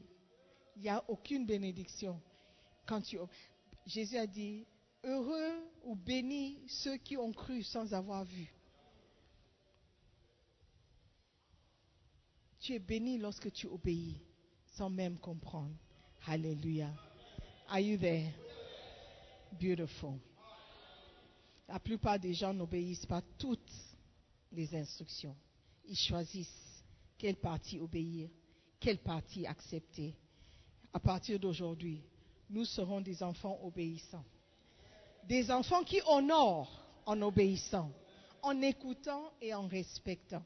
[0.76, 2.20] Il n'y a aucune bénédiction.
[2.86, 3.18] Quand tu...
[3.86, 4.64] Jésus a dit,
[5.02, 8.54] heureux ou bénis ceux qui ont cru sans avoir vu.
[12.60, 14.20] Tu es béni lorsque tu obéis
[14.76, 15.74] sans même comprendre.
[16.26, 16.90] Alléluia.
[17.68, 18.32] Are you there?
[19.60, 20.18] Beautiful.
[21.68, 23.72] La plupart des gens n'obéissent pas toutes
[24.52, 25.36] les instructions.
[25.86, 26.82] Ils choisissent
[27.18, 28.28] quelle partie obéir,
[28.80, 30.14] quelle partie accepter.
[30.92, 32.02] À partir d'aujourd'hui,
[32.48, 34.24] nous serons des enfants obéissants.
[35.24, 37.90] Des enfants qui honorent en obéissant,
[38.42, 40.44] en écoutant et en respectant.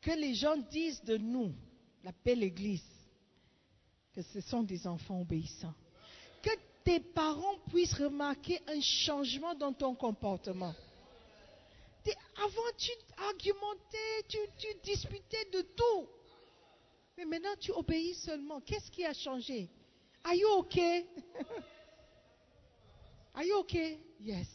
[0.00, 1.52] Que les gens disent de nous,
[2.02, 2.82] la belle Église,
[4.14, 5.74] que ce sont des enfants obéissants.
[6.42, 6.50] Que
[6.84, 10.74] tes parents puissent remarquer un changement dans ton comportement.
[12.36, 12.90] Avant, tu
[13.28, 14.38] argumentais, tu,
[14.82, 16.08] disputais de tout.
[17.18, 18.60] Mais maintenant, tu obéis seulement.
[18.60, 19.68] Qu'est-ce qui a changé?
[20.24, 21.06] Are you okay?
[23.34, 23.98] Are you okay?
[24.20, 24.48] Yes.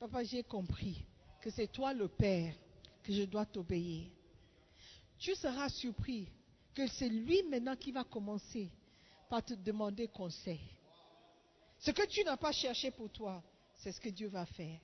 [0.00, 1.04] Papa, j'ai compris
[1.42, 2.54] que c'est toi le Père,
[3.02, 4.08] que je dois t'obéir.
[5.18, 6.28] Tu seras surpris
[6.74, 8.70] que c'est lui maintenant qui va commencer
[9.28, 10.60] par te demander conseil.
[11.78, 13.42] Ce que tu n'as pas cherché pour toi,
[13.74, 14.78] c'est ce que Dieu va faire.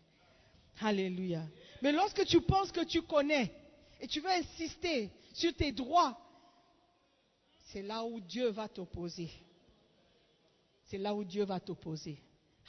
[0.80, 1.46] Alléluia.
[1.82, 3.52] Mais lorsque tu penses que tu connais
[4.00, 6.18] et tu veux insister sur tes droits,
[7.66, 9.30] c'est là où Dieu va t'opposer.
[10.86, 12.20] C'est là où Dieu va t'opposer.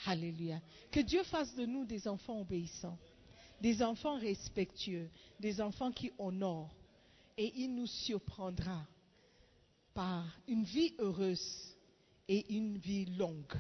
[0.06, 0.62] Alléluia.
[0.92, 2.98] Que Dieu fasse de nous des enfants obéissants,
[3.62, 5.10] des enfants respectueux,
[5.40, 6.74] des enfants qui honorent.
[7.38, 8.86] Et il nous surprendra
[10.48, 11.76] une vie heureuse
[12.28, 13.54] et une vie longue.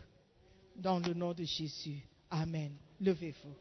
[0.75, 1.99] Dans le nom de Jésus.
[2.29, 2.71] Amen.
[3.01, 3.53] Levez-vous.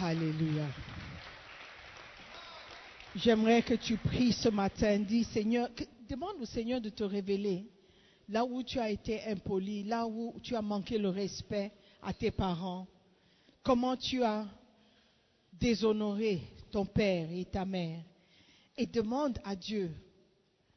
[0.00, 0.66] Alléluia.
[3.16, 4.98] J'aimerais que tu pries ce matin.
[5.00, 7.66] Dis, Seigneur, que- demande au Seigneur de te révéler
[8.28, 11.72] là où tu as été impoli, là où tu as manqué le respect
[12.02, 12.86] à tes parents,
[13.62, 14.46] comment tu as
[15.52, 18.02] déshonoré ton père et ta mère.
[18.76, 19.90] Et demande à Dieu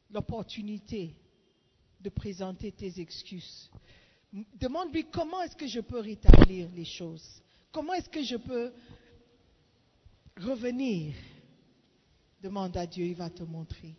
[0.10, 1.16] l'opportunité
[2.00, 3.70] de présenter tes excuses.
[4.56, 7.42] Demande-lui comment est-ce que je peux rétablir les choses.
[7.72, 8.74] Comment est-ce que je peux
[10.38, 11.14] revenir
[12.42, 13.96] Demande à Dieu, il va te montrer.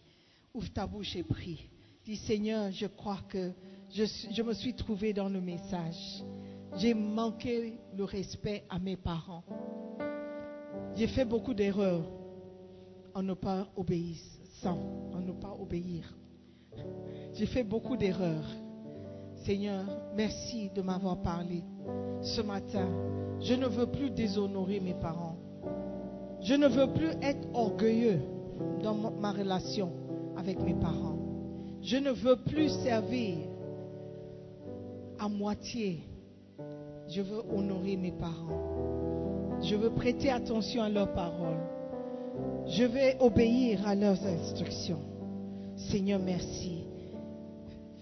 [0.52, 1.68] Ouvre ta bouche et prie.
[2.04, 3.52] Dis Seigneur, je crois que
[3.90, 6.24] je, je me suis trouvé dans le message.
[6.76, 9.44] J'ai manqué le respect à mes parents.
[10.96, 12.04] J'ai fait beaucoup d'erreurs
[13.14, 14.78] en ne pas obéissant,
[15.12, 16.14] en ne pas obéir.
[17.34, 18.48] J'ai fait beaucoup d'erreurs.
[19.44, 21.62] Seigneur, merci de m'avoir parlé
[22.22, 22.88] ce matin.
[23.40, 25.36] Je ne veux plus déshonorer mes parents.
[26.40, 28.20] Je ne veux plus être orgueilleux
[28.82, 29.92] dans ma relation
[30.36, 31.18] avec mes parents.
[31.82, 33.38] Je ne veux plus servir
[35.18, 36.00] à moitié.
[37.14, 39.60] Je veux honorer mes parents.
[39.60, 41.60] Je veux prêter attention à leurs paroles.
[42.66, 45.02] Je vais obéir à leurs instructions.
[45.76, 46.84] Seigneur, merci.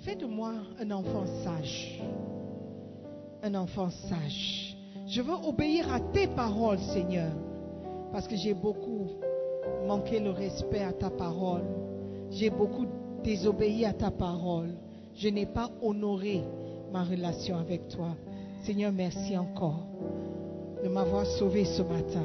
[0.03, 2.01] Fais de moi un enfant sage.
[3.43, 4.77] Un enfant sage.
[5.09, 7.33] Je veux obéir à tes paroles, Seigneur.
[8.13, 9.09] Parce que j'ai beaucoup
[9.89, 11.65] manqué le respect à ta parole.
[12.31, 12.87] J'ai beaucoup
[13.25, 14.71] désobéi à ta parole.
[15.17, 16.43] Je n'ai pas honoré
[16.93, 18.15] ma relation avec toi.
[18.63, 19.83] Seigneur, merci encore
[20.83, 22.25] de m'avoir sauvé ce matin.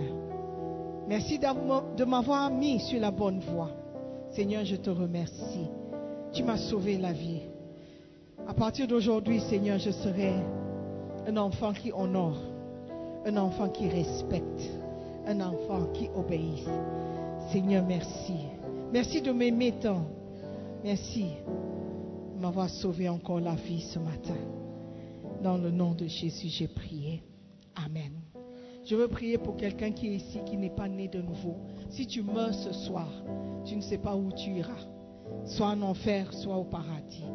[1.08, 3.70] Merci de m'avoir mis sur la bonne voie.
[4.32, 5.68] Seigneur, je te remercie.
[6.34, 7.42] Tu m'as sauvé la vie.
[8.48, 10.34] À partir d'aujourd'hui, Seigneur, je serai
[11.26, 12.38] un enfant qui honore,
[13.26, 14.70] un enfant qui respecte,
[15.26, 16.68] un enfant qui obéit.
[17.52, 18.36] Seigneur, merci.
[18.92, 20.04] Merci de m'aimer tant.
[20.84, 21.28] Merci
[22.36, 24.65] de m'avoir sauvé encore la vie ce matin.
[25.46, 27.22] Dans le nom de Jésus, j'ai prié.
[27.76, 28.14] Amen.
[28.84, 31.58] Je veux prier pour quelqu'un qui est ici, qui n'est pas né de nouveau.
[31.92, 33.08] Si tu meurs ce soir,
[33.64, 34.88] tu ne sais pas où tu iras.
[35.46, 37.26] Soit en enfer, soit au paradis.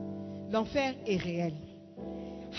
[0.51, 1.55] L'enfer est réel.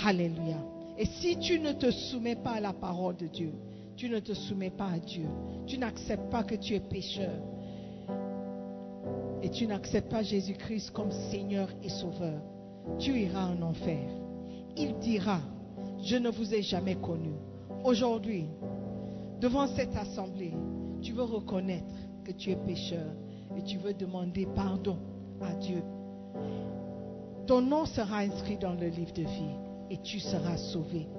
[0.05, 0.55] Alléluia.
[0.97, 3.51] Et si tu ne te soumets pas à la parole de Dieu,
[3.97, 5.27] tu ne te soumets pas à Dieu,
[5.67, 7.41] tu n'acceptes pas que tu es pécheur,
[9.41, 12.41] et tu n'acceptes pas Jésus-Christ comme Seigneur et Sauveur,
[12.99, 14.20] tu iras en enfer.
[15.11, 15.41] Dira,
[16.01, 17.33] je ne vous ai jamais connu.
[17.83, 18.45] Aujourd'hui,
[19.41, 20.53] devant cette assemblée,
[21.01, 21.93] tu veux reconnaître
[22.23, 23.11] que tu es pécheur
[23.57, 24.97] et tu veux demander pardon
[25.41, 25.83] à Dieu.
[27.45, 29.55] Ton nom sera inscrit dans le livre de vie
[29.89, 31.09] et tu seras sauvé.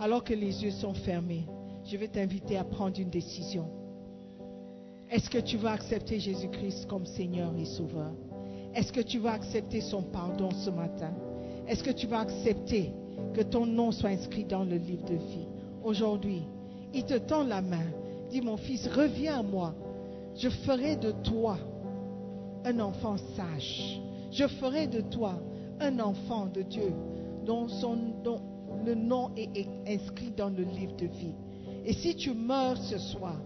[0.00, 1.46] Alors que les yeux sont fermés,
[1.84, 3.66] je vais t'inviter à prendre une décision.
[5.10, 8.14] Est-ce que tu vas accepter Jésus-Christ comme Seigneur et Sauveur?
[8.74, 11.12] Est-ce que tu vas accepter son pardon ce matin?
[11.68, 12.90] Est-ce que tu vas accepter
[13.34, 15.46] que ton nom soit inscrit dans le livre de vie
[15.84, 16.42] Aujourd'hui,
[16.94, 17.84] il te tend la main.
[18.30, 19.74] Dis mon fils, reviens à moi.
[20.34, 21.58] Je ferai de toi
[22.64, 24.00] un enfant sage.
[24.32, 25.34] Je ferai de toi
[25.80, 26.92] un enfant de Dieu
[27.44, 27.66] dont,
[28.86, 31.34] le nom est inscrit dans le livre de vie.
[31.84, 33.36] Et si tu meurs ce soir,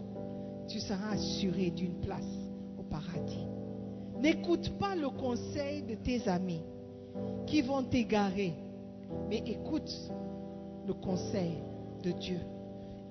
[0.69, 2.39] tu seras assuré d'une place
[2.79, 3.47] au paradis.
[4.21, 6.63] N'écoute pas le conseil de tes amis
[7.47, 8.55] qui vont t'égarer,
[9.29, 9.93] mais écoute
[10.87, 11.59] le conseil
[12.03, 12.41] de Dieu.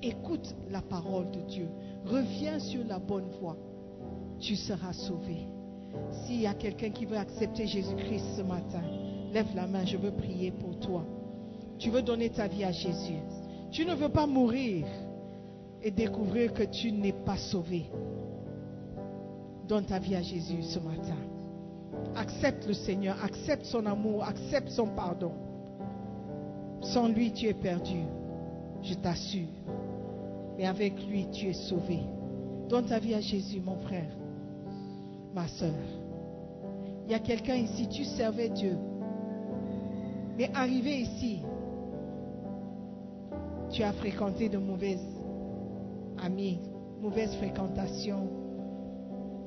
[0.02, 1.68] Écoute la parole de Dieu.
[2.06, 3.58] Reviens sur la bonne voie.
[4.40, 5.48] Tu seras sauvé.
[6.12, 8.84] S'il y a quelqu'un qui veut accepter Jésus-Christ ce matin,
[9.34, 11.04] lève la main, je veux prier pour toi.
[11.80, 13.20] Tu veux donner ta vie à Jésus.
[13.72, 14.86] Tu ne veux pas mourir
[15.82, 17.86] et découvrir que tu n'es pas sauvé.
[19.68, 21.18] Donne ta vie à Jésus ce matin.
[22.16, 25.32] Accepte le Seigneur, accepte son amour, accepte son pardon.
[26.82, 28.04] Sans lui, tu es perdu,
[28.84, 29.48] je t'assure.
[30.58, 32.00] Mais avec lui, tu es sauvé.
[32.70, 34.10] Donne ta vie à Jésus, mon frère,
[35.34, 35.74] ma soeur.
[37.06, 38.76] Il y a quelqu'un ici, tu servais Dieu.
[40.38, 41.40] Mais arrivé ici,
[43.72, 45.00] tu as fréquenté de mauvaises
[46.24, 46.60] amis,
[47.02, 48.28] mauvaise fréquentation,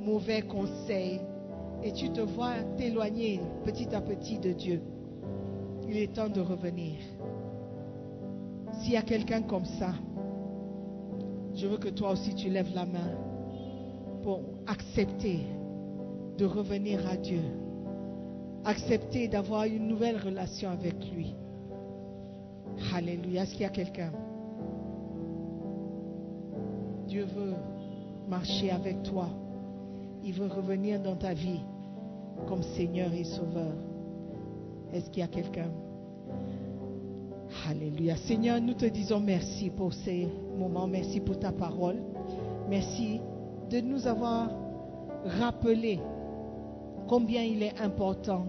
[0.00, 1.20] mauvais conseils,
[1.82, 4.82] et tu te vois t'éloigner petit à petit de Dieu.
[5.90, 6.98] Il est temps de revenir.
[8.74, 9.92] S'il y a quelqu'un comme ça,
[11.52, 13.10] je veux que toi aussi tu lèves la main
[14.22, 15.40] pour accepter
[16.38, 17.42] de revenir à Dieu.
[18.64, 21.34] Accepter d'avoir une nouvelle relation avec lui.
[22.94, 23.42] Alléluia.
[23.42, 24.12] Est-ce qu'il y a quelqu'un?
[27.08, 27.54] Dieu veut
[28.28, 29.28] marcher avec toi.
[30.22, 31.62] Il veut revenir dans ta vie
[32.46, 33.74] comme Seigneur et Sauveur.
[34.92, 35.70] Est-ce qu'il y a quelqu'un?
[37.68, 38.16] Alléluia.
[38.16, 40.26] Seigneur, nous te disons merci pour ces
[40.58, 40.86] moments.
[40.86, 41.96] Merci pour ta parole.
[42.68, 43.20] Merci
[43.68, 44.48] de nous avoir
[45.38, 46.00] rappelé
[47.08, 48.46] combien il est important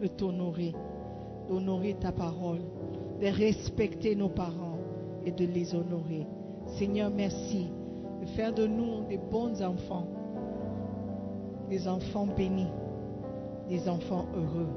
[0.00, 0.74] de t'honorer,
[1.48, 2.60] d'honorer ta parole,
[3.20, 4.78] de respecter nos parents
[5.24, 6.26] et de les honorer.
[6.78, 7.68] Seigneur, merci
[8.20, 10.06] de faire de nous des bons enfants,
[11.68, 12.70] des enfants bénis,
[13.68, 14.68] des enfants heureux.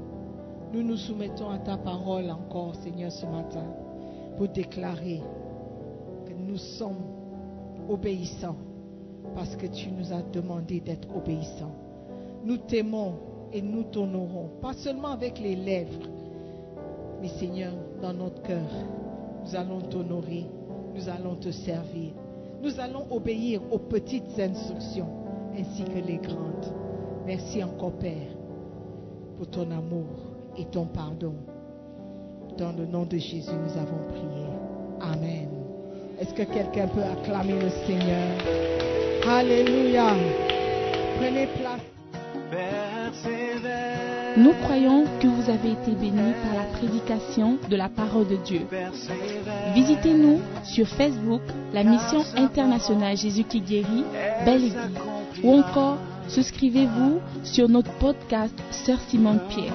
[0.72, 3.64] Nous nous soumettons à ta parole encore, Seigneur, ce matin,
[4.36, 5.22] pour déclarer
[6.26, 7.04] que nous sommes
[7.88, 8.56] obéissants,
[9.34, 11.74] parce que tu nous as demandé d'être obéissants.
[12.44, 13.14] Nous t'aimons
[13.52, 16.08] et nous t'honorons, pas seulement avec les lèvres,
[17.20, 18.68] mais Seigneur, dans notre cœur,
[19.44, 20.46] nous allons t'honorer,
[20.94, 22.10] nous allons te servir.
[22.62, 25.08] Nous allons obéir aux petites instructions
[25.56, 26.74] ainsi que les grandes.
[27.24, 28.36] Merci encore Père
[29.36, 30.25] pour ton amour
[30.58, 31.34] et ton pardon.
[32.58, 34.46] Dans le nom de Jésus, nous avons prié.
[35.00, 35.48] Amen.
[36.18, 38.38] Est-ce que quelqu'un peut acclamer le Seigneur?
[39.28, 40.14] Alléluia.
[41.18, 41.80] Prenez place.
[44.36, 48.60] Nous croyons que vous avez été bénis par la prédication de la parole de Dieu.
[49.74, 51.42] Visitez-nous sur Facebook,
[51.72, 54.04] la mission internationale Jésus qui guérit,
[54.44, 55.00] Belle Église,
[55.42, 55.96] ou encore
[56.28, 59.74] souscrivez-vous sur notre podcast Sœur Simone Pierre